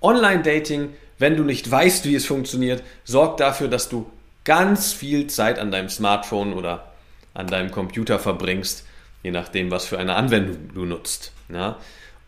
Online-Dating, 0.00 0.90
wenn 1.18 1.36
du 1.36 1.42
nicht 1.42 1.68
weißt, 1.68 2.04
wie 2.04 2.14
es 2.14 2.24
funktioniert, 2.24 2.84
sorgt 3.02 3.40
dafür, 3.40 3.66
dass 3.66 3.88
du 3.88 4.06
ganz 4.44 4.92
viel 4.92 5.26
Zeit 5.26 5.58
an 5.58 5.72
deinem 5.72 5.88
Smartphone 5.88 6.52
oder 6.52 6.92
an 7.34 7.48
deinem 7.48 7.72
Computer 7.72 8.20
verbringst, 8.20 8.84
je 9.24 9.32
nachdem, 9.32 9.72
was 9.72 9.86
für 9.86 9.98
eine 9.98 10.14
Anwendung 10.14 10.70
du 10.72 10.84
nutzt. 10.84 11.32
Ja? 11.52 11.78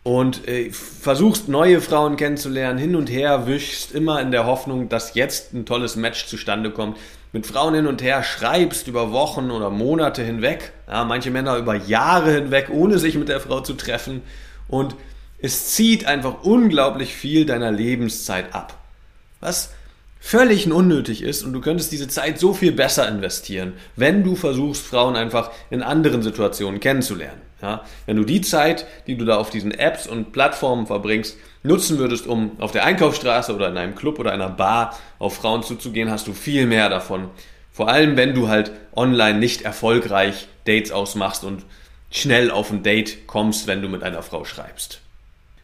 Und 0.03 0.45
äh, 0.45 0.69
versuchst 0.71 1.47
neue 1.47 1.79
Frauen 1.79 2.17
kennenzulernen, 2.17 2.77
hin 2.77 2.97
und 2.97 3.09
her 3.09 3.47
wischst, 3.47 3.93
immer 3.93 4.19
in 4.19 4.31
der 4.31 4.47
Hoffnung, 4.47 4.89
dass 4.89 5.13
jetzt 5.13 5.53
ein 5.53 5.65
tolles 5.65 5.95
Match 5.95 6.25
zustande 6.25 6.71
kommt, 6.71 6.97
mit 7.31 7.45
Frauen 7.45 7.75
hin 7.75 7.87
und 7.87 8.01
her 8.01 8.23
schreibst 8.23 8.87
über 8.87 9.11
Wochen 9.11 9.51
oder 9.51 9.69
Monate 9.69 10.23
hinweg, 10.23 10.71
ja, 10.87 11.03
manche 11.03 11.31
Männer 11.31 11.57
über 11.57 11.75
Jahre 11.75 12.33
hinweg, 12.33 12.69
ohne 12.71 12.97
sich 12.97 13.15
mit 13.15 13.29
der 13.29 13.39
Frau 13.39 13.61
zu 13.61 13.73
treffen 13.73 14.21
und 14.67 14.95
es 15.41 15.73
zieht 15.73 16.05
einfach 16.05 16.43
unglaublich 16.43 17.13
viel 17.13 17.45
deiner 17.45 17.71
Lebenszeit 17.71 18.53
ab. 18.53 18.77
Was 19.39 19.71
völlig 20.19 20.69
unnötig 20.69 21.23
ist 21.23 21.43
und 21.43 21.53
du 21.53 21.61
könntest 21.61 21.91
diese 21.91 22.07
Zeit 22.07 22.39
so 22.39 22.53
viel 22.53 22.73
besser 22.73 23.07
investieren, 23.07 23.73
wenn 23.95 24.23
du 24.23 24.35
versuchst, 24.35 24.85
Frauen 24.85 25.15
einfach 25.15 25.51
in 25.69 25.81
anderen 25.81 26.21
Situationen 26.21 26.79
kennenzulernen. 26.79 27.41
Ja? 27.61 27.85
Wenn 28.05 28.17
du 28.17 28.25
die 28.25 28.41
Zeit, 28.41 28.85
die 29.07 29.17
du 29.17 29.25
da 29.25 29.37
auf 29.37 29.49
diesen 29.49 29.71
Apps 29.71 30.07
und 30.07 30.33
Plattformen 30.33 30.87
verbringst, 30.87 31.37
nutzen 31.63 31.97
würdest, 31.97 32.27
um 32.27 32.51
auf 32.59 32.71
der 32.71 32.85
Einkaufsstraße 32.85 33.53
oder 33.53 33.69
in 33.69 33.77
einem 33.77 33.95
Club 33.95 34.19
oder 34.19 34.31
einer 34.31 34.49
Bar 34.49 34.97
auf 35.17 35.35
Frauen 35.35 35.63
zuzugehen, 35.63 36.09
hast 36.09 36.27
du 36.27 36.33
viel 36.33 36.65
mehr 36.65 36.89
davon. 36.89 37.29
Vor 37.71 37.89
allem, 37.89 38.17
wenn 38.17 38.33
du 38.33 38.49
halt 38.49 38.71
online 38.95 39.39
nicht 39.39 39.61
erfolgreich 39.61 40.47
Dates 40.65 40.91
ausmachst 40.91 41.43
und 41.43 41.65
schnell 42.11 42.51
auf 42.51 42.71
ein 42.71 42.83
Date 42.83 43.27
kommst, 43.27 43.67
wenn 43.67 43.81
du 43.81 43.89
mit 43.89 44.03
einer 44.03 44.23
Frau 44.23 44.45
schreibst. 44.45 45.01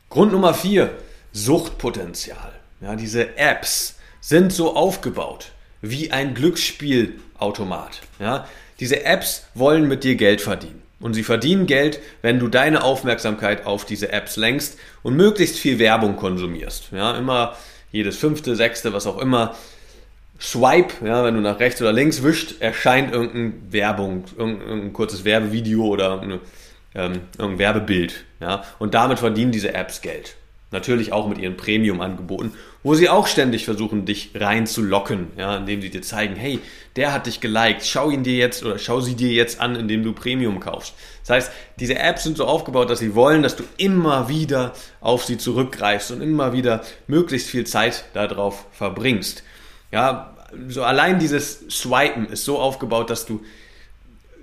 Grund 0.10 0.32
Nummer 0.32 0.54
vier: 0.54 0.92
Suchtpotenzial. 1.32 2.54
Ja, 2.82 2.96
diese 2.96 3.38
Apps 3.38 3.98
sind 4.22 4.54
so 4.54 4.76
aufgebaut 4.76 5.52
wie 5.82 6.12
ein 6.12 6.34
Glücksspielautomat. 6.34 8.02
Ja, 8.20 8.48
diese 8.80 9.04
Apps 9.04 9.48
wollen 9.54 9.88
mit 9.88 10.04
dir 10.04 10.16
Geld 10.16 10.42
verdienen. 10.42 10.85
Und 11.06 11.14
sie 11.14 11.22
verdienen 11.22 11.68
Geld, 11.68 12.00
wenn 12.24 12.40
du 12.40 12.48
deine 12.48 12.84
Aufmerksamkeit 12.84 13.68
auf 13.68 13.86
diese 13.86 14.12
Apps 14.12 14.38
lenkst 14.38 14.80
und 15.04 15.16
möglichst 15.16 15.56
viel 15.60 15.78
Werbung 15.78 16.16
konsumierst. 16.16 16.86
Ja, 16.92 17.16
immer 17.16 17.56
jedes 17.92 18.18
fünfte, 18.18 18.56
sechste, 18.56 18.92
was 18.92 19.06
auch 19.06 19.20
immer. 19.20 19.56
Swipe, 20.42 21.06
ja, 21.06 21.24
wenn 21.24 21.36
du 21.36 21.42
nach 21.42 21.60
rechts 21.60 21.80
oder 21.80 21.94
links 21.94 22.24
wischt, 22.24 22.60
erscheint 22.60 23.14
irgendeine 23.14 23.54
Werbung, 23.70 24.24
irgendein 24.36 24.94
kurzes 24.94 25.24
Werbevideo 25.26 25.86
oder 25.86 26.22
eine, 26.22 26.40
ähm, 26.96 27.22
irgendein 27.38 27.60
Werbebild. 27.60 28.26
Ja, 28.40 28.64
und 28.80 28.96
damit 28.96 29.20
verdienen 29.20 29.52
diese 29.52 29.76
Apps 29.76 30.02
Geld. 30.02 30.36
Natürlich 30.72 31.14
auch 31.14 31.28
mit 31.28 31.38
ihren 31.38 31.58
Premium-Angeboten, 31.58 32.52
wo 32.84 32.96
sie 32.96 33.08
auch 33.08 33.28
ständig 33.28 33.66
versuchen, 33.66 34.06
dich 34.06 34.32
reinzulocken, 34.34 35.28
ja, 35.38 35.58
indem 35.58 35.82
sie 35.82 35.90
dir 35.90 36.02
zeigen, 36.02 36.36
hey, 36.36 36.60
der 36.96 37.14
hat 37.14 37.28
dich 37.28 37.40
geliked, 37.40 37.86
schau 37.86 38.10
ihn 38.10 38.24
dir 38.24 38.36
jetzt 38.36 38.64
oder 38.64 38.78
schau 38.78 39.00
sie 39.00 39.16
dir 39.16 39.32
jetzt 39.32 39.62
an, 39.62 39.76
indem 39.76 40.04
du 40.04 40.14
Premium 40.14 40.60
kaufst. 40.60 40.94
Das 41.22 41.30
heißt, 41.30 41.52
diese 41.80 41.98
Apps 41.98 42.24
sind 42.24 42.38
so 42.38 42.46
aufgebaut, 42.46 42.90
dass 42.90 43.00
sie 43.00 43.16
wollen, 43.16 43.44
dass 43.44 43.56
du 43.56 43.64
immer 43.78 44.28
wieder 44.28 44.74
auf 45.02 45.24
sie 45.24 45.38
zurückgreifst 45.38 46.12
und 46.12 46.22
immer 46.22 46.52
wieder 46.52 46.84
möglichst 47.08 47.48
viel 47.48 47.66
Zeit 47.66 48.06
darauf 48.14 48.66
verbringst. 48.72 49.44
Ja, 49.92 50.36
so 50.68 50.84
allein 50.84 51.20
dieses 51.20 51.66
Swipen 51.70 52.28
ist 52.28 52.46
so 52.46 52.60
aufgebaut, 52.60 53.10
dass 53.10 53.26
du 53.26 53.42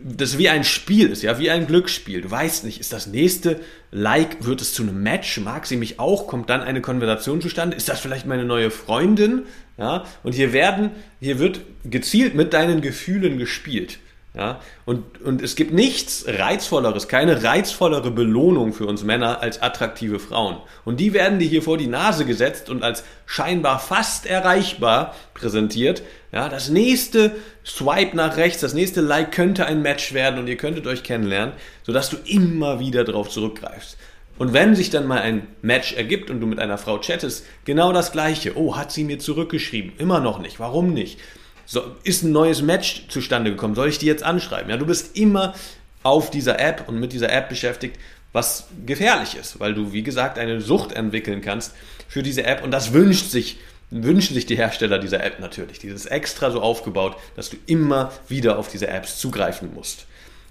das 0.04 0.38
wie 0.38 0.48
ein 0.48 0.64
Spiel 0.64 1.10
ist, 1.10 1.22
ja, 1.22 1.38
wie 1.38 1.50
ein 1.50 1.66
Glücksspiel. 1.66 2.22
Du 2.22 2.30
weißt 2.30 2.64
nicht, 2.64 2.80
ist 2.80 2.92
das 2.92 3.06
nächste 3.06 3.60
Like, 3.90 4.44
wird 4.44 4.60
es 4.60 4.72
zu 4.72 4.82
einem 4.82 5.02
Match? 5.02 5.38
Mag 5.40 5.66
sie 5.66 5.76
mich 5.76 6.00
auch? 6.00 6.26
Kommt 6.26 6.50
dann 6.50 6.60
eine 6.62 6.80
Konversation 6.80 7.40
zustande? 7.40 7.76
Ist 7.76 7.88
das 7.88 8.00
vielleicht 8.00 8.26
meine 8.26 8.44
neue 8.44 8.70
Freundin? 8.70 9.42
Ja, 9.78 10.04
und 10.22 10.34
hier 10.34 10.52
werden, 10.52 10.90
hier 11.20 11.38
wird 11.38 11.60
gezielt 11.84 12.34
mit 12.34 12.52
deinen 12.52 12.80
Gefühlen 12.80 13.38
gespielt. 13.38 13.98
Ja, 14.34 14.60
und, 14.86 15.20
und 15.20 15.42
es 15.42 15.56
gibt 15.56 15.74
nichts 15.74 16.24
reizvolleres, 16.26 17.06
keine 17.06 17.44
reizvollere 17.44 18.10
Belohnung 18.10 18.72
für 18.72 18.86
uns 18.86 19.04
Männer 19.04 19.42
als 19.42 19.60
attraktive 19.60 20.18
Frauen. 20.18 20.56
Und 20.86 21.00
die 21.00 21.12
werden 21.12 21.38
dir 21.38 21.48
hier 21.48 21.62
vor 21.62 21.76
die 21.76 21.86
Nase 21.86 22.24
gesetzt 22.24 22.70
und 22.70 22.82
als 22.82 23.04
scheinbar 23.26 23.78
fast 23.78 24.24
erreichbar 24.24 25.14
präsentiert. 25.34 26.02
Ja, 26.32 26.48
das 26.48 26.70
nächste 26.70 27.36
Swipe 27.64 28.16
nach 28.16 28.36
rechts, 28.36 28.60
das 28.60 28.74
nächste 28.74 29.00
Like 29.00 29.32
könnte 29.32 29.66
ein 29.66 29.82
Match 29.82 30.12
werden 30.12 30.40
und 30.40 30.48
ihr 30.48 30.56
könntet 30.56 30.86
euch 30.86 31.02
kennenlernen, 31.02 31.54
sodass 31.84 32.10
du 32.10 32.16
immer 32.24 32.80
wieder 32.80 33.04
darauf 33.04 33.28
zurückgreifst. 33.28 33.96
Und 34.38 34.52
wenn 34.52 34.74
sich 34.74 34.90
dann 34.90 35.06
mal 35.06 35.20
ein 35.20 35.46
Match 35.60 35.92
ergibt 35.92 36.30
und 36.30 36.40
du 36.40 36.46
mit 36.46 36.58
einer 36.58 36.78
Frau 36.78 36.98
chattest, 36.98 37.44
genau 37.64 37.92
das 37.92 38.12
gleiche. 38.12 38.56
Oh, 38.56 38.76
hat 38.76 38.90
sie 38.90 39.04
mir 39.04 39.18
zurückgeschrieben? 39.18 39.92
Immer 39.98 40.20
noch 40.20 40.38
nicht. 40.40 40.58
Warum 40.58 40.94
nicht? 40.94 41.20
So, 41.64 41.82
ist 42.02 42.24
ein 42.24 42.32
neues 42.32 42.62
Match 42.62 43.06
zustande 43.08 43.50
gekommen? 43.50 43.74
Soll 43.74 43.88
ich 43.88 43.98
die 43.98 44.06
jetzt 44.06 44.24
anschreiben? 44.24 44.70
Ja, 44.70 44.76
du 44.76 44.86
bist 44.86 45.16
immer 45.16 45.54
auf 46.02 46.30
dieser 46.30 46.58
App 46.58 46.88
und 46.88 46.98
mit 46.98 47.12
dieser 47.12 47.30
App 47.30 47.48
beschäftigt, 47.48 47.96
was 48.32 48.68
gefährlich 48.86 49.36
ist, 49.36 49.60
weil 49.60 49.74
du, 49.74 49.92
wie 49.92 50.02
gesagt, 50.02 50.38
eine 50.38 50.60
Sucht 50.60 50.92
entwickeln 50.92 51.42
kannst 51.42 51.74
für 52.08 52.22
diese 52.22 52.44
App 52.44 52.64
und 52.64 52.70
das 52.70 52.92
wünscht 52.92 53.30
sich, 53.30 53.58
wünschen 53.92 54.34
sich 54.34 54.46
die 54.46 54.56
Hersteller 54.56 54.98
dieser 54.98 55.22
App 55.22 55.38
natürlich. 55.38 55.78
Dieses 55.78 56.06
extra 56.06 56.50
so 56.50 56.60
aufgebaut, 56.60 57.16
dass 57.36 57.50
du 57.50 57.56
immer 57.66 58.10
wieder 58.28 58.58
auf 58.58 58.68
diese 58.68 58.88
Apps 58.88 59.18
zugreifen 59.18 59.74
musst. 59.74 60.06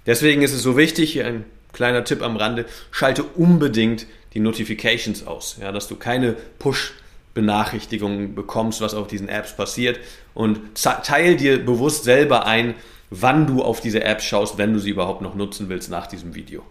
Deswegen 0.06 0.42
ist 0.42 0.52
es 0.52 0.62
so 0.62 0.76
wichtig, 0.76 1.12
hier 1.12 1.26
ein 1.26 1.44
kleiner 1.72 2.04
Tipp 2.04 2.22
am 2.22 2.36
Rande, 2.36 2.66
schalte 2.90 3.24
unbedingt 3.24 4.06
die 4.34 4.40
Notifications 4.40 5.26
aus, 5.26 5.56
ja, 5.60 5.72
dass 5.72 5.88
du 5.88 5.96
keine 5.96 6.36
Push 6.58 6.94
Benachrichtigungen 7.34 8.34
bekommst, 8.34 8.80
was 8.80 8.94
auf 8.94 9.06
diesen 9.06 9.28
Apps 9.28 9.56
passiert 9.56 9.98
und 10.34 10.60
teil 10.74 11.36
dir 11.36 11.64
bewusst 11.64 12.04
selber 12.04 12.46
ein, 12.46 12.74
wann 13.10 13.46
du 13.46 13.62
auf 13.62 13.80
diese 13.80 14.04
Apps 14.04 14.24
schaust, 14.24 14.58
wenn 14.58 14.72
du 14.74 14.78
sie 14.78 14.90
überhaupt 14.90 15.22
noch 15.22 15.34
nutzen 15.34 15.68
willst 15.68 15.90
nach 15.90 16.06
diesem 16.06 16.34
Video. 16.34 16.62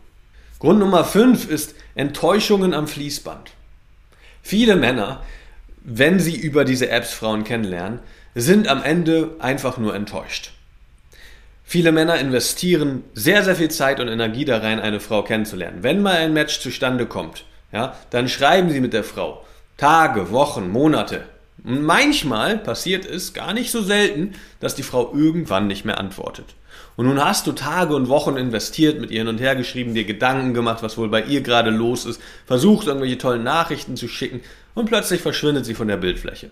Grund 0.59 0.79
Nummer 0.79 1.03
5 1.03 1.49
ist 1.49 1.73
Enttäuschungen 1.95 2.75
am 2.75 2.87
Fließband. 2.87 3.51
Viele 4.43 4.75
Männer, 4.75 5.23
wenn 5.83 6.19
sie 6.19 6.35
über 6.35 6.65
diese 6.65 6.89
Apps 6.89 7.13
Frauen 7.13 7.43
kennenlernen, 7.43 7.99
sind 8.35 8.67
am 8.67 8.83
Ende 8.83 9.35
einfach 9.39 9.77
nur 9.77 9.95
enttäuscht. 9.95 10.51
Viele 11.63 11.91
Männer 11.91 12.19
investieren 12.19 13.03
sehr, 13.13 13.43
sehr 13.43 13.55
viel 13.55 13.71
Zeit 13.71 13.99
und 13.99 14.07
Energie 14.07 14.45
da 14.45 14.57
rein, 14.57 14.79
eine 14.79 14.99
Frau 14.99 15.23
kennenzulernen. 15.23 15.83
Wenn 15.83 16.01
mal 16.01 16.17
ein 16.17 16.33
Match 16.33 16.59
zustande 16.59 17.05
kommt, 17.05 17.45
ja, 17.71 17.95
dann 18.09 18.27
schreiben 18.27 18.69
sie 18.69 18.81
mit 18.81 18.93
der 18.93 19.03
Frau, 19.03 19.45
Tage, 19.77 20.31
Wochen, 20.31 20.69
Monate. 20.69 21.23
Und 21.63 21.81
manchmal 21.83 22.57
passiert 22.57 23.05
es 23.05 23.33
gar 23.33 23.53
nicht 23.53 23.71
so 23.71 23.81
selten, 23.81 24.33
dass 24.59 24.75
die 24.75 24.83
Frau 24.83 25.13
irgendwann 25.13 25.67
nicht 25.67 25.85
mehr 25.85 25.97
antwortet. 25.97 26.55
Und 26.95 27.07
nun 27.07 27.23
hast 27.23 27.47
du 27.47 27.51
Tage 27.51 27.95
und 27.95 28.09
Wochen 28.09 28.37
investiert, 28.37 28.99
mit 28.99 29.11
ihr 29.11 29.19
hin 29.19 29.27
und 29.27 29.39
her 29.39 29.55
geschrieben, 29.55 29.93
dir 29.93 30.03
Gedanken 30.03 30.53
gemacht, 30.53 30.83
was 30.83 30.97
wohl 30.97 31.09
bei 31.09 31.23
ihr 31.23 31.41
gerade 31.41 31.69
los 31.69 32.05
ist, 32.05 32.21
versucht 32.45 32.87
irgendwelche 32.87 33.17
tollen 33.17 33.43
Nachrichten 33.43 33.95
zu 33.97 34.07
schicken 34.07 34.41
und 34.73 34.85
plötzlich 34.85 35.21
verschwindet 35.21 35.65
sie 35.65 35.73
von 35.73 35.87
der 35.87 35.97
Bildfläche. 35.97 36.49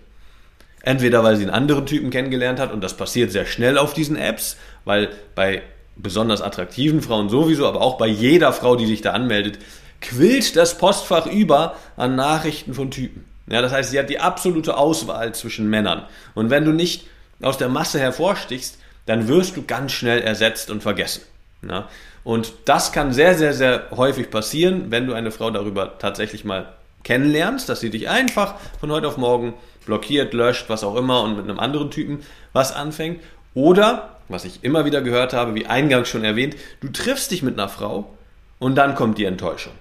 Entweder 0.82 1.22
weil 1.22 1.36
sie 1.36 1.42
einen 1.42 1.52
anderen 1.52 1.86
Typen 1.86 2.10
kennengelernt 2.10 2.58
hat 2.58 2.72
und 2.72 2.82
das 2.82 2.96
passiert 2.96 3.30
sehr 3.32 3.46
schnell 3.46 3.76
auf 3.76 3.92
diesen 3.92 4.16
Apps, 4.16 4.56
weil 4.84 5.10
bei 5.34 5.62
besonders 5.96 6.40
attraktiven 6.40 7.02
Frauen 7.02 7.28
sowieso, 7.28 7.66
aber 7.66 7.82
auch 7.82 7.98
bei 7.98 8.06
jeder 8.06 8.52
Frau, 8.52 8.76
die 8.76 8.86
sich 8.86 9.02
da 9.02 9.12
anmeldet, 9.12 9.58
quillt 10.00 10.56
das 10.56 10.78
Postfach 10.78 11.26
über 11.26 11.76
an 11.96 12.16
Nachrichten 12.16 12.72
von 12.72 12.90
Typen. 12.90 13.24
Ja, 13.50 13.60
das 13.62 13.72
heißt, 13.72 13.90
sie 13.90 13.98
hat 13.98 14.08
die 14.08 14.20
absolute 14.20 14.76
Auswahl 14.76 15.34
zwischen 15.34 15.68
Männern. 15.68 16.04
Und 16.34 16.50
wenn 16.50 16.64
du 16.64 16.72
nicht 16.72 17.06
aus 17.42 17.58
der 17.58 17.68
Masse 17.68 17.98
hervorstichst, 17.98 18.78
dann 19.10 19.26
wirst 19.26 19.56
du 19.56 19.64
ganz 19.64 19.90
schnell 19.90 20.20
ersetzt 20.20 20.70
und 20.70 20.84
vergessen. 20.84 21.22
Ja? 21.68 21.88
Und 22.22 22.52
das 22.66 22.92
kann 22.92 23.12
sehr, 23.12 23.34
sehr, 23.34 23.54
sehr 23.54 23.88
häufig 23.90 24.30
passieren, 24.30 24.92
wenn 24.92 25.08
du 25.08 25.14
eine 25.14 25.32
Frau 25.32 25.50
darüber 25.50 25.98
tatsächlich 25.98 26.44
mal 26.44 26.74
kennenlernst, 27.02 27.68
dass 27.68 27.80
sie 27.80 27.90
dich 27.90 28.08
einfach 28.08 28.54
von 28.78 28.92
heute 28.92 29.08
auf 29.08 29.16
morgen 29.16 29.54
blockiert, 29.84 30.32
löscht, 30.32 30.68
was 30.68 30.84
auch 30.84 30.94
immer 30.94 31.24
und 31.24 31.36
mit 31.36 31.42
einem 31.42 31.58
anderen 31.58 31.90
Typen 31.90 32.20
was 32.52 32.72
anfängt. 32.72 33.20
Oder, 33.52 34.16
was 34.28 34.44
ich 34.44 34.62
immer 34.62 34.84
wieder 34.84 35.02
gehört 35.02 35.32
habe, 35.32 35.56
wie 35.56 35.66
eingangs 35.66 36.08
schon 36.08 36.22
erwähnt, 36.22 36.54
du 36.80 36.88
triffst 36.88 37.32
dich 37.32 37.42
mit 37.42 37.58
einer 37.58 37.68
Frau 37.68 38.16
und 38.60 38.76
dann 38.76 38.94
kommt 38.94 39.18
die 39.18 39.24
Enttäuschung. 39.24 39.72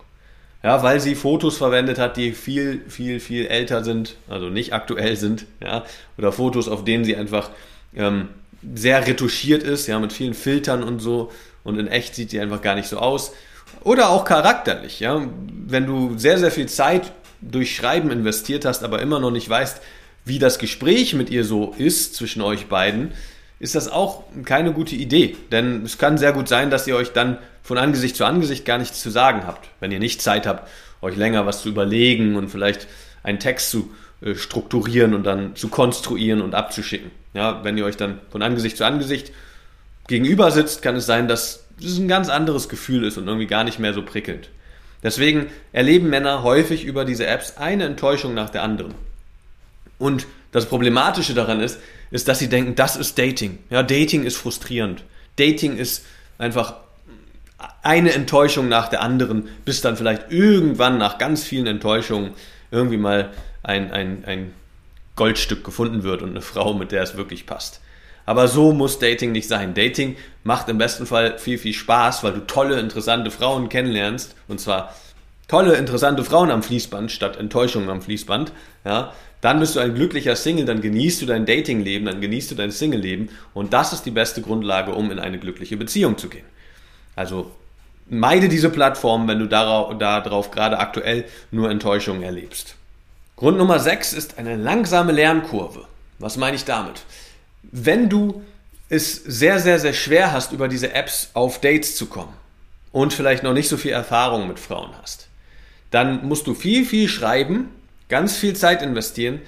Ja, 0.63 0.81
weil 0.81 0.99
sie 0.99 1.13
Fotos 1.13 1.57
verwendet 1.57 1.99
hat, 1.99 2.17
die 2.17 2.31
viel, 2.31 2.81
viel, 2.87 3.19
viel 3.19 3.45
älter 3.45 3.83
sind, 3.83 4.15
also 4.27 4.49
nicht 4.49 4.73
aktuell 4.73 5.17
sind, 5.17 5.45
ja, 5.63 5.85
oder 6.17 6.31
Fotos, 6.31 6.67
auf 6.67 6.83
denen 6.83 7.05
sie 7.05 7.15
einfach 7.15 7.51
ähm, 7.95 8.29
sehr 8.75 9.05
retuschiert 9.05 9.63
ist, 9.63 9.87
ja, 9.87 9.99
mit 9.99 10.13
vielen 10.13 10.33
Filtern 10.33 10.83
und 10.83 10.99
so, 10.99 11.31
und 11.63 11.79
in 11.79 11.87
echt 11.87 12.15
sieht 12.15 12.31
sie 12.31 12.39
einfach 12.39 12.61
gar 12.61 12.75
nicht 12.75 12.87
so 12.87 12.97
aus. 12.97 13.33
Oder 13.83 14.09
auch 14.09 14.25
charakterlich, 14.25 14.99
ja, 14.99 15.27
wenn 15.67 15.85
du 15.85 16.17
sehr, 16.17 16.37
sehr 16.37 16.51
viel 16.51 16.67
Zeit 16.67 17.11
durch 17.41 17.75
Schreiben 17.75 18.11
investiert 18.11 18.65
hast, 18.65 18.83
aber 18.83 19.01
immer 19.01 19.19
noch 19.19 19.31
nicht 19.31 19.49
weißt, 19.49 19.81
wie 20.25 20.39
das 20.39 20.59
Gespräch 20.59 21.13
mit 21.13 21.29
ihr 21.29 21.45
so 21.45 21.73
ist 21.77 22.15
zwischen 22.15 22.41
euch 22.41 22.67
beiden, 22.67 23.13
ist 23.59 23.75
das 23.75 23.89
auch 23.89 24.23
keine 24.45 24.73
gute 24.73 24.95
Idee. 24.95 25.35
Denn 25.51 25.83
es 25.83 25.97
kann 25.97 26.17
sehr 26.17 26.33
gut 26.33 26.47
sein, 26.47 26.69
dass 26.69 26.87
ihr 26.87 26.95
euch 26.95 27.11
dann 27.11 27.37
von 27.61 27.77
Angesicht 27.77 28.15
zu 28.15 28.25
Angesicht 28.25 28.65
gar 28.65 28.77
nichts 28.77 29.01
zu 29.01 29.09
sagen 29.09 29.45
habt. 29.45 29.69
Wenn 29.79 29.91
ihr 29.91 29.99
nicht 29.99 30.21
Zeit 30.21 30.47
habt, 30.47 30.69
euch 31.01 31.15
länger 31.15 31.45
was 31.45 31.61
zu 31.61 31.69
überlegen 31.69 32.35
und 32.35 32.49
vielleicht 32.49 32.87
einen 33.23 33.39
Text 33.39 33.71
zu 33.71 33.91
strukturieren 34.35 35.13
und 35.13 35.23
dann 35.23 35.55
zu 35.55 35.69
konstruieren 35.69 36.41
und 36.41 36.55
abzuschicken. 36.55 37.11
Ja, 37.33 37.63
wenn 37.63 37.77
ihr 37.77 37.85
euch 37.85 37.97
dann 37.97 38.19
von 38.31 38.41
Angesicht 38.41 38.77
zu 38.77 38.85
Angesicht 38.85 39.31
gegenüber 40.07 40.51
sitzt, 40.51 40.81
kann 40.81 40.95
es 40.95 41.05
sein, 41.05 41.27
dass 41.27 41.65
es 41.81 41.97
ein 41.97 42.07
ganz 42.07 42.29
anderes 42.29 42.67
Gefühl 42.67 43.05
ist 43.05 43.17
und 43.17 43.27
irgendwie 43.27 43.47
gar 43.47 43.63
nicht 43.63 43.79
mehr 43.79 43.93
so 43.93 44.01
prickelnd. 44.01 44.49
Deswegen 45.03 45.47
erleben 45.71 46.09
Männer 46.09 46.43
häufig 46.43 46.83
über 46.83 47.05
diese 47.05 47.25
Apps 47.25 47.55
eine 47.57 47.85
Enttäuschung 47.85 48.33
nach 48.33 48.49
der 48.49 48.63
anderen. 48.63 48.93
Und 49.97 50.27
das 50.51 50.65
Problematische 50.65 51.33
daran 51.33 51.61
ist, 51.61 51.79
ist, 52.11 52.27
dass 52.27 52.39
sie 52.39 52.49
denken, 52.49 52.75
das 52.75 52.95
ist 52.95 53.17
Dating. 53.17 53.59
Ja, 53.69 53.83
Dating 53.83 54.23
ist 54.23 54.35
frustrierend. 54.35 55.03
Dating 55.37 55.77
ist 55.77 56.05
einfach 56.37 56.75
eine 57.81 58.13
Enttäuschung 58.13 58.67
nach 58.67 58.87
der 58.87 59.01
anderen, 59.01 59.47
bis 59.63 59.81
dann 59.81 59.95
vielleicht 59.95 60.31
irgendwann 60.31 60.97
nach 60.97 61.17
ganz 61.17 61.43
vielen 61.43 61.67
Enttäuschungen 61.67 62.31
irgendwie 62.71 62.97
mal 62.97 63.31
ein, 63.63 63.91
ein, 63.91 64.23
ein 64.25 64.53
Goldstück 65.15 65.63
gefunden 65.63 66.03
wird 66.03 66.21
und 66.21 66.31
eine 66.31 66.41
Frau, 66.41 66.73
mit 66.73 66.91
der 66.91 67.03
es 67.03 67.17
wirklich 67.17 67.45
passt. 67.45 67.81
Aber 68.25 68.47
so 68.47 68.73
muss 68.73 68.99
Dating 68.99 69.31
nicht 69.31 69.47
sein. 69.47 69.73
Dating 69.73 70.15
macht 70.43 70.69
im 70.69 70.77
besten 70.77 71.05
Fall 71.05 71.39
viel, 71.39 71.57
viel 71.57 71.73
Spaß, 71.73 72.23
weil 72.23 72.33
du 72.33 72.45
tolle, 72.45 72.79
interessante 72.79 73.31
Frauen 73.31 73.69
kennenlernst. 73.69 74.35
Und 74.47 74.59
zwar 74.59 74.93
tolle, 75.47 75.75
interessante 75.75 76.23
Frauen 76.23 76.51
am 76.51 76.63
Fließband 76.63 77.11
statt 77.11 77.37
Enttäuschungen 77.37 77.89
am 77.89 78.01
Fließband, 78.01 78.53
ja, 78.85 79.13
dann 79.41 79.59
bist 79.59 79.75
du 79.75 79.79
ein 79.79 79.95
glücklicher 79.95 80.35
Single, 80.35 80.65
dann 80.65 80.81
genießt 80.81 81.21
du 81.21 81.25
dein 81.25 81.45
Datingleben, 81.45 82.05
dann 82.05 82.21
genießt 82.21 82.51
du 82.51 82.55
dein 82.55 82.71
Single-Leben 82.71 83.29
und 83.53 83.73
das 83.73 83.93
ist 83.93 84.05
die 84.05 84.11
beste 84.11 84.41
Grundlage, 84.41 84.93
um 84.93 85.11
in 85.11 85.19
eine 85.19 85.39
glückliche 85.39 85.77
Beziehung 85.77 86.17
zu 86.17 86.29
gehen. 86.29 86.45
Also 87.15 87.51
meide 88.09 88.49
diese 88.49 88.69
Plattform, 88.69 89.27
wenn 89.27 89.39
du 89.39 89.47
darauf, 89.47 89.97
darauf 89.97 90.51
gerade 90.51 90.77
aktuell 90.77 91.25
nur 91.51 91.69
Enttäuschungen 91.69 92.21
erlebst. 92.21 92.75
Grund 93.39 93.57
Nummer 93.57 93.79
6 93.79 94.11
ist 94.11 94.37
eine 94.37 94.57
langsame 94.57 95.13
Lernkurve. 95.13 95.85
Was 96.17 96.35
meine 96.35 96.57
ich 96.57 96.65
damit? 96.65 97.03
Wenn 97.63 98.09
du 98.09 98.43
es 98.89 99.15
sehr, 99.15 99.59
sehr, 99.59 99.79
sehr 99.79 99.93
schwer 99.93 100.33
hast, 100.33 100.51
über 100.51 100.67
diese 100.67 100.93
Apps 100.93 101.29
auf 101.35 101.61
Dates 101.61 101.95
zu 101.95 102.07
kommen 102.07 102.33
und 102.91 103.13
vielleicht 103.13 103.43
noch 103.43 103.53
nicht 103.53 103.69
so 103.69 103.77
viel 103.77 103.91
Erfahrung 103.91 104.49
mit 104.49 104.59
Frauen 104.59 104.89
hast, 105.01 105.29
dann 105.89 106.27
musst 106.27 106.47
du 106.47 106.53
viel, 106.53 106.83
viel 106.83 107.07
schreiben, 107.07 107.69
ganz 108.09 108.35
viel 108.35 108.57
Zeit 108.57 108.81
investieren, 108.81 109.39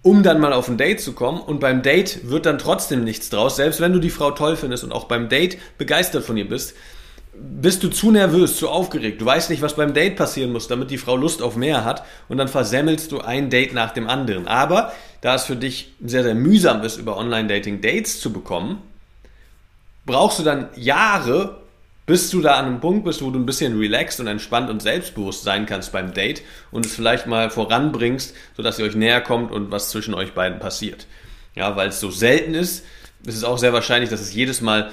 um 0.00 0.22
dann 0.22 0.40
mal 0.40 0.54
auf 0.54 0.68
ein 0.68 0.78
Date 0.78 1.02
zu 1.02 1.12
kommen. 1.12 1.42
Und 1.42 1.60
beim 1.60 1.82
Date 1.82 2.30
wird 2.30 2.46
dann 2.46 2.56
trotzdem 2.56 3.04
nichts 3.04 3.28
draus, 3.28 3.56
selbst 3.56 3.82
wenn 3.82 3.92
du 3.92 3.98
die 3.98 4.08
Frau 4.08 4.30
toll 4.30 4.56
findest 4.56 4.84
und 4.84 4.92
auch 4.92 5.04
beim 5.04 5.28
Date 5.28 5.58
begeistert 5.76 6.24
von 6.24 6.38
ihr 6.38 6.48
bist. 6.48 6.74
Bist 7.40 7.82
du 7.82 7.88
zu 7.88 8.10
nervös, 8.10 8.56
zu 8.56 8.68
aufgeregt, 8.68 9.20
du 9.20 9.26
weißt 9.26 9.50
nicht, 9.50 9.62
was 9.62 9.76
beim 9.76 9.94
Date 9.94 10.16
passieren 10.16 10.52
muss, 10.52 10.66
damit 10.66 10.90
die 10.90 10.98
Frau 10.98 11.16
Lust 11.16 11.40
auf 11.42 11.56
mehr 11.56 11.84
hat 11.84 12.04
und 12.28 12.38
dann 12.38 12.48
versemmelst 12.48 13.12
du 13.12 13.20
ein 13.20 13.50
Date 13.50 13.74
nach 13.74 13.92
dem 13.92 14.08
anderen. 14.08 14.48
Aber 14.48 14.92
da 15.20 15.34
es 15.34 15.44
für 15.44 15.56
dich 15.56 15.92
sehr, 16.04 16.22
sehr 16.22 16.34
mühsam 16.34 16.82
ist, 16.82 16.96
über 16.96 17.16
Online-Dating 17.16 17.80
Dates 17.80 18.20
zu 18.20 18.32
bekommen, 18.32 18.82
brauchst 20.06 20.38
du 20.38 20.42
dann 20.42 20.68
Jahre, 20.74 21.60
bis 22.06 22.30
du 22.30 22.40
da 22.40 22.54
an 22.54 22.64
einem 22.64 22.80
Punkt 22.80 23.04
bist, 23.04 23.22
wo 23.22 23.30
du 23.30 23.38
ein 23.38 23.46
bisschen 23.46 23.78
relaxed 23.78 24.18
und 24.20 24.26
entspannt 24.26 24.70
und 24.70 24.80
selbstbewusst 24.80 25.44
sein 25.44 25.66
kannst 25.66 25.92
beim 25.92 26.14
Date 26.14 26.42
und 26.70 26.86
es 26.86 26.94
vielleicht 26.94 27.26
mal 27.26 27.50
voranbringst, 27.50 28.34
sodass 28.56 28.78
ihr 28.78 28.86
euch 28.86 28.96
näher 28.96 29.20
kommt 29.20 29.52
und 29.52 29.70
was 29.70 29.90
zwischen 29.90 30.14
euch 30.14 30.32
beiden 30.32 30.58
passiert. 30.58 31.06
Ja, 31.54 31.76
weil 31.76 31.88
es 31.88 32.00
so 32.00 32.10
selten 32.10 32.54
ist, 32.54 32.84
ist 33.24 33.36
es 33.36 33.44
auch 33.44 33.58
sehr 33.58 33.72
wahrscheinlich, 33.72 34.10
dass 34.10 34.20
es 34.20 34.32
jedes 34.32 34.60
Mal 34.60 34.90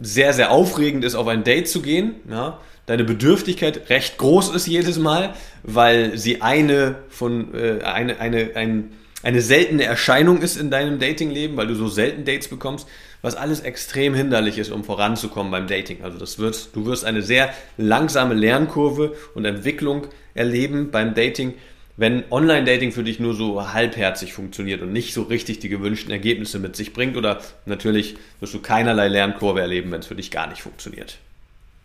sehr, 0.00 0.32
sehr 0.32 0.50
aufregend 0.50 1.04
ist, 1.04 1.14
auf 1.14 1.26
ein 1.26 1.44
Date 1.44 1.68
zu 1.68 1.82
gehen. 1.82 2.16
Ja, 2.30 2.60
deine 2.86 3.04
Bedürftigkeit 3.04 3.90
recht 3.90 4.18
groß 4.18 4.54
ist 4.54 4.66
jedes 4.66 4.98
Mal, 4.98 5.34
weil 5.62 6.16
sie 6.16 6.42
eine 6.42 6.96
von 7.08 7.54
äh, 7.54 7.82
eine, 7.82 8.20
eine, 8.20 8.50
ein, 8.54 8.92
eine 9.22 9.42
seltene 9.42 9.84
Erscheinung 9.84 10.40
ist 10.40 10.56
in 10.56 10.70
deinem 10.70 10.98
Datingleben, 10.98 11.56
weil 11.56 11.66
du 11.66 11.74
so 11.74 11.88
selten 11.88 12.24
Dates 12.24 12.48
bekommst 12.48 12.86
was 13.22 13.34
alles 13.34 13.60
extrem 13.60 14.14
hinderlich 14.14 14.58
ist, 14.58 14.70
um 14.70 14.84
voranzukommen 14.84 15.50
beim 15.50 15.66
Dating. 15.66 16.02
Also 16.02 16.18
das 16.18 16.38
wird, 16.38 16.74
du 16.74 16.86
wirst 16.86 17.04
eine 17.04 17.22
sehr 17.22 17.52
langsame 17.76 18.34
Lernkurve 18.34 19.16
und 19.34 19.44
Entwicklung 19.44 20.06
erleben 20.34 20.90
beim 20.90 21.14
Dating, 21.14 21.54
wenn 21.98 22.22
Online-Dating 22.30 22.92
für 22.92 23.02
dich 23.02 23.18
nur 23.18 23.34
so 23.34 23.72
halbherzig 23.72 24.32
funktioniert 24.32 24.82
und 24.82 24.92
nicht 24.92 25.12
so 25.12 25.22
richtig 25.22 25.58
die 25.58 25.68
gewünschten 25.68 26.12
Ergebnisse 26.12 26.60
mit 26.60 26.76
sich 26.76 26.92
bringt 26.92 27.16
oder 27.16 27.40
natürlich 27.66 28.16
wirst 28.38 28.54
du 28.54 28.60
keinerlei 28.60 29.08
Lernkurve 29.08 29.60
erleben, 29.60 29.90
wenn 29.90 30.00
es 30.00 30.06
für 30.06 30.14
dich 30.14 30.30
gar 30.30 30.46
nicht 30.46 30.62
funktioniert. 30.62 31.18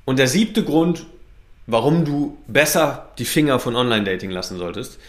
Und 0.05 0.19
der 0.19 0.27
siebte 0.27 0.63
Grund, 0.63 1.07
warum 1.65 2.05
du 2.05 2.37
besser 2.47 3.09
die 3.17 3.25
Finger 3.25 3.57
von 3.57 3.75
Online-Dating 3.75 4.29
lassen 4.29 4.59
solltest, 4.59 4.99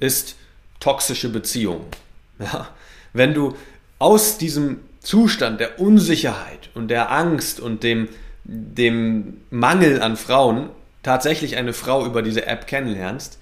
ist 0.00 0.36
toxische 0.80 1.28
Beziehungen. 1.28 1.84
Ja, 2.40 2.68
wenn 3.12 3.34
du 3.34 3.56
aus 3.98 4.38
diesem 4.38 4.78
Zustand 5.00 5.58
der 5.58 5.80
Unsicherheit 5.80 6.70
und 6.74 6.86
der 6.86 7.10
Angst 7.10 7.58
und 7.58 7.82
dem, 7.82 8.08
dem 8.44 9.38
Mangel 9.50 10.00
an 10.00 10.16
Frauen 10.16 10.70
tatsächlich 11.02 11.56
eine 11.56 11.72
Frau 11.72 12.06
über 12.06 12.22
diese 12.22 12.46
App 12.46 12.68
kennenlernst, 12.68 13.40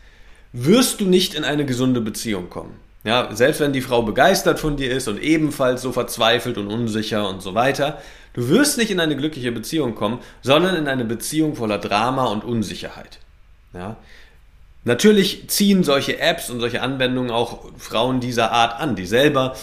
wirst 0.65 1.01
du 1.01 1.05
nicht 1.05 1.35
in 1.35 1.45
eine 1.45 1.67
gesunde 1.67 2.01
Beziehung 2.01 2.51
kommen. 2.51 2.75
Ja, 3.05 3.35
selbst 3.35 3.61
wenn 3.61 3.73
die 3.73 3.83
Frau 3.83 4.03
begeistert 4.03 4.59
von 4.59 4.77
dir 4.77 4.91
ist 4.91 5.07
und 5.07 5.23
ebenfalls 5.23 5.83
so 5.83 5.93
verzweifelt 5.93 6.59
und 6.59 6.69
unsicher 6.69 7.29
und 7.29 7.41
so 7.41 7.55
weiter, 7.55 8.03
du 8.33 8.49
wirst 8.49 8.79
nicht 8.79 8.91
in 8.91 8.99
eine 8.99 9.17
glückliche 9.17 9.53
Beziehung 9.53 9.95
kommen, 9.95 10.19
sondern 10.43 10.75
in 10.75 10.89
eine 10.89 11.05
Beziehung 11.05 11.55
voller 11.55 11.79
Drama 11.79 12.25
und 12.25 12.43
Unsicherheit. 12.43 13.21
Ja, 13.75 13.97
Natürlich 14.87 15.49
ziehen 15.49 15.83
solche 15.83 16.21
Apps 16.21 16.49
und 16.49 16.61
solche 16.61 16.81
Anwendungen 16.81 17.33
auch 17.33 17.65
Frauen 17.77 18.21
dieser 18.21 18.53
Art 18.53 18.81
an, 18.81 18.95
die 18.95 19.05
selber 19.05 19.57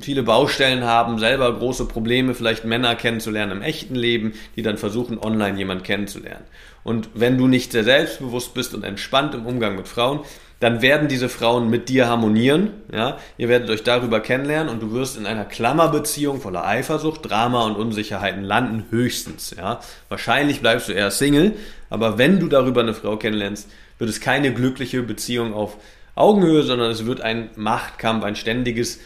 viele 0.00 0.22
Baustellen 0.22 0.84
haben, 0.84 1.18
selber 1.18 1.50
große 1.56 1.86
Probleme, 1.86 2.34
vielleicht 2.34 2.66
Männer 2.66 2.94
kennenzulernen 2.94 3.52
im 3.52 3.62
echten 3.62 3.94
Leben, 3.94 4.34
die 4.56 4.62
dann 4.62 4.76
versuchen, 4.76 5.18
online 5.18 5.56
jemand 5.56 5.82
kennenzulernen. 5.82 6.44
Und 6.82 7.10
wenn 7.14 7.38
du 7.38 7.46
nicht 7.46 7.72
sehr 7.72 7.84
selbstbewusst 7.84 8.54
bist 8.54 8.74
und 8.74 8.84
entspannt 8.84 9.34
im 9.34 9.46
Umgang 9.46 9.76
mit 9.76 9.88
Frauen, 9.88 10.20
dann 10.60 10.82
werden 10.82 11.08
diese 11.08 11.30
Frauen 11.30 11.70
mit 11.70 11.88
dir 11.88 12.06
harmonieren, 12.06 12.72
ja, 12.92 13.16
ihr 13.38 13.48
werdet 13.48 13.70
euch 13.70 13.82
darüber 13.82 14.20
kennenlernen 14.20 14.68
und 14.70 14.82
du 14.82 14.92
wirst 14.92 15.16
in 15.16 15.24
einer 15.24 15.46
Klammerbeziehung 15.46 16.42
voller 16.42 16.66
Eifersucht, 16.66 17.28
Drama 17.28 17.64
und 17.64 17.76
Unsicherheiten 17.76 18.44
landen, 18.44 18.84
höchstens, 18.90 19.54
ja. 19.56 19.80
Wahrscheinlich 20.10 20.60
bleibst 20.60 20.88
du 20.88 20.92
eher 20.92 21.10
Single, 21.10 21.54
aber 21.88 22.18
wenn 22.18 22.38
du 22.40 22.46
darüber 22.46 22.82
eine 22.82 22.92
Frau 22.92 23.16
kennenlernst, 23.16 23.70
wird 23.98 24.10
es 24.10 24.20
keine 24.20 24.52
glückliche 24.52 25.02
Beziehung 25.02 25.54
auf 25.54 25.78
Augenhöhe, 26.14 26.62
sondern 26.62 26.90
es 26.90 27.06
wird 27.06 27.22
ein 27.22 27.48
Machtkampf, 27.56 28.22
ein 28.24 28.36
ständiges 28.36 29.00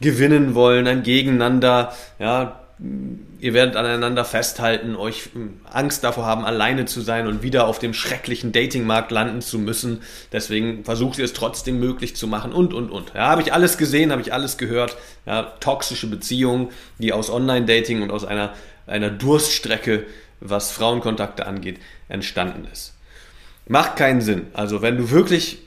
gewinnen 0.00 0.54
wollen, 0.54 0.86
ein 0.86 1.02
Gegeneinander, 1.02 1.92
ja, 2.20 2.59
ihr 3.40 3.52
werdet 3.52 3.76
aneinander 3.76 4.24
festhalten, 4.24 4.96
euch 4.96 5.30
hm, 5.32 5.60
Angst 5.70 6.02
davor 6.02 6.24
haben, 6.24 6.44
alleine 6.44 6.86
zu 6.86 7.00
sein 7.00 7.26
und 7.26 7.42
wieder 7.42 7.66
auf 7.66 7.78
dem 7.78 7.92
schrecklichen 7.92 8.52
Datingmarkt 8.52 9.10
landen 9.10 9.42
zu 9.42 9.58
müssen. 9.58 10.00
Deswegen 10.32 10.84
versucht 10.84 11.18
ihr 11.18 11.24
es 11.24 11.32
trotzdem 11.32 11.78
möglich 11.78 12.16
zu 12.16 12.26
machen 12.26 12.52
und, 12.52 12.72
und, 12.72 12.90
und. 12.90 13.12
Ja, 13.14 13.28
habe 13.28 13.42
ich 13.42 13.52
alles 13.52 13.76
gesehen, 13.76 14.12
habe 14.12 14.22
ich 14.22 14.32
alles 14.32 14.56
gehört. 14.56 14.96
Ja, 15.26 15.42
toxische 15.60 16.08
Beziehungen, 16.08 16.68
die 16.98 17.12
aus 17.12 17.30
Online-Dating 17.30 18.02
und 18.02 18.10
aus 18.10 18.24
einer, 18.24 18.54
einer 18.86 19.10
Durststrecke, 19.10 20.06
was 20.40 20.70
Frauenkontakte 20.70 21.46
angeht, 21.46 21.78
entstanden 22.08 22.66
ist. 22.72 22.94
Macht 23.66 23.96
keinen 23.96 24.22
Sinn. 24.22 24.46
Also 24.54 24.80
wenn 24.80 24.96
du 24.96 25.10
wirklich 25.10 25.58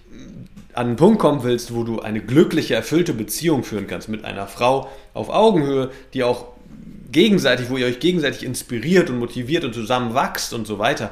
an 0.73 0.87
einen 0.87 0.95
Punkt 0.95 1.19
kommen 1.19 1.43
willst, 1.43 1.75
wo 1.75 1.83
du 1.83 2.01
eine 2.01 2.21
glückliche, 2.21 2.73
erfüllte 2.73 3.13
Beziehung 3.13 3.63
führen 3.63 3.85
kannst 3.85 4.09
mit 4.09 4.25
einer 4.25 4.47
Frau 4.47 4.89
auf 5.13 5.29
Augenhöhe, 5.29 5.91
die 6.13 6.23
auch 6.23 6.52
gegenseitig, 7.13 7.69
wo 7.69 7.77
ihr 7.77 7.85
euch 7.85 8.01
gegenseitig 8.01 8.43
inspiriert 8.43 9.09
und 9.09 9.19
motiviert 9.19 9.63
und 9.63 9.73
zusammen 9.73 10.13
wachst 10.13 10.53
und 10.53 10.67
so 10.67 10.79
weiter, 10.79 11.11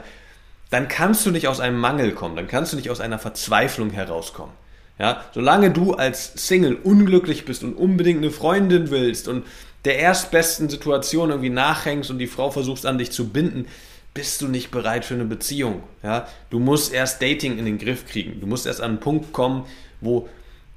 dann 0.69 0.87
kannst 0.87 1.25
du 1.25 1.31
nicht 1.31 1.47
aus 1.47 1.59
einem 1.59 1.79
Mangel 1.79 2.11
kommen, 2.11 2.35
dann 2.35 2.47
kannst 2.47 2.73
du 2.73 2.77
nicht 2.77 2.89
aus 2.89 2.99
einer 2.99 3.19
Verzweiflung 3.19 3.91
herauskommen. 3.91 4.53
Ja, 4.99 5.23
solange 5.33 5.71
du 5.71 5.93
als 5.93 6.33
Single 6.35 6.75
unglücklich 6.75 7.45
bist 7.45 7.63
und 7.63 7.73
unbedingt 7.73 8.19
eine 8.19 8.29
Freundin 8.29 8.91
willst 8.91 9.27
und 9.27 9.45
der 9.85 9.97
erstbesten 9.97 10.69
Situation 10.69 11.29
irgendwie 11.29 11.49
nachhängst 11.49 12.11
und 12.11 12.19
die 12.19 12.27
Frau 12.27 12.51
versuchst 12.51 12.85
an 12.85 12.99
dich 12.99 13.11
zu 13.11 13.29
binden, 13.29 13.65
bist 14.13 14.41
du 14.41 14.47
nicht 14.47 14.71
bereit 14.71 15.05
für 15.05 15.15
eine 15.15 15.25
Beziehung. 15.25 15.83
Ja? 16.03 16.27
Du 16.49 16.59
musst 16.59 16.93
erst 16.93 17.21
Dating 17.21 17.57
in 17.57 17.65
den 17.65 17.79
Griff 17.79 18.05
kriegen. 18.05 18.39
Du 18.41 18.47
musst 18.47 18.67
erst 18.67 18.81
an 18.81 18.91
einen 18.91 18.99
Punkt 18.99 19.33
kommen, 19.33 19.65
wo 20.01 20.29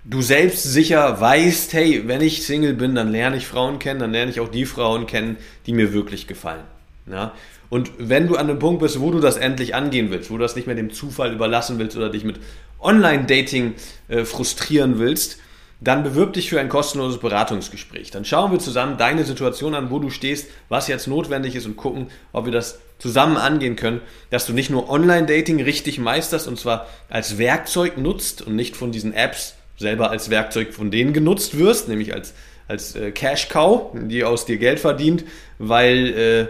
du 0.04 0.22
selbst 0.22 0.62
sicher 0.62 1.20
weißt, 1.20 1.72
hey, 1.72 2.02
wenn 2.06 2.20
ich 2.20 2.46
Single 2.46 2.74
bin, 2.74 2.94
dann 2.94 3.10
lerne 3.10 3.36
ich 3.36 3.46
Frauen 3.46 3.78
kennen, 3.78 4.00
dann 4.00 4.12
lerne 4.12 4.30
ich 4.30 4.40
auch 4.40 4.48
die 4.48 4.66
Frauen 4.66 5.06
kennen, 5.06 5.36
die 5.66 5.72
mir 5.72 5.92
wirklich 5.92 6.26
gefallen. 6.26 6.64
Ja? 7.10 7.32
Und 7.70 7.90
wenn 7.98 8.28
du 8.28 8.36
an 8.36 8.48
einem 8.48 8.58
Punkt 8.58 8.82
bist, 8.82 9.00
wo 9.00 9.10
du 9.10 9.20
das 9.20 9.36
endlich 9.36 9.74
angehen 9.74 10.10
willst, 10.10 10.30
wo 10.30 10.36
du 10.36 10.42
das 10.42 10.56
nicht 10.56 10.66
mehr 10.66 10.76
dem 10.76 10.92
Zufall 10.92 11.32
überlassen 11.32 11.78
willst 11.78 11.96
oder 11.96 12.10
dich 12.10 12.24
mit 12.24 12.36
Online-Dating 12.80 13.74
äh, 14.08 14.24
frustrieren 14.24 14.98
willst, 14.98 15.38
dann 15.80 16.02
bewirb 16.02 16.34
dich 16.34 16.48
für 16.48 16.60
ein 16.60 16.68
kostenloses 16.68 17.18
Beratungsgespräch. 17.18 18.10
Dann 18.10 18.24
schauen 18.24 18.52
wir 18.52 18.58
zusammen 18.58 18.96
deine 18.96 19.24
Situation 19.24 19.74
an, 19.74 19.90
wo 19.90 19.98
du 19.98 20.08
stehst, 20.08 20.48
was 20.68 20.88
jetzt 20.88 21.08
notwendig 21.08 21.56
ist 21.56 21.66
und 21.66 21.76
gucken, 21.76 22.08
ob 22.32 22.44
wir 22.44 22.52
das 22.52 22.78
zusammen 22.98 23.36
angehen 23.36 23.76
können, 23.76 24.00
dass 24.30 24.46
du 24.46 24.52
nicht 24.52 24.70
nur 24.70 24.88
Online-Dating 24.88 25.60
richtig 25.62 25.98
meisterst 25.98 26.46
und 26.46 26.58
zwar 26.58 26.86
als 27.10 27.38
Werkzeug 27.38 27.98
nutzt 27.98 28.40
und 28.42 28.54
nicht 28.54 28.76
von 28.76 28.92
diesen 28.92 29.12
Apps 29.12 29.56
selber 29.76 30.10
als 30.10 30.30
Werkzeug 30.30 30.72
von 30.72 30.90
denen 30.90 31.12
genutzt 31.12 31.58
wirst, 31.58 31.88
nämlich 31.88 32.14
als, 32.14 32.34
als 32.68 32.94
äh, 32.94 33.10
Cash-Cow, 33.10 33.92
die 33.94 34.24
aus 34.24 34.46
dir 34.46 34.58
Geld 34.58 34.80
verdient, 34.80 35.24
weil, 35.58 36.06
äh, 36.06 36.46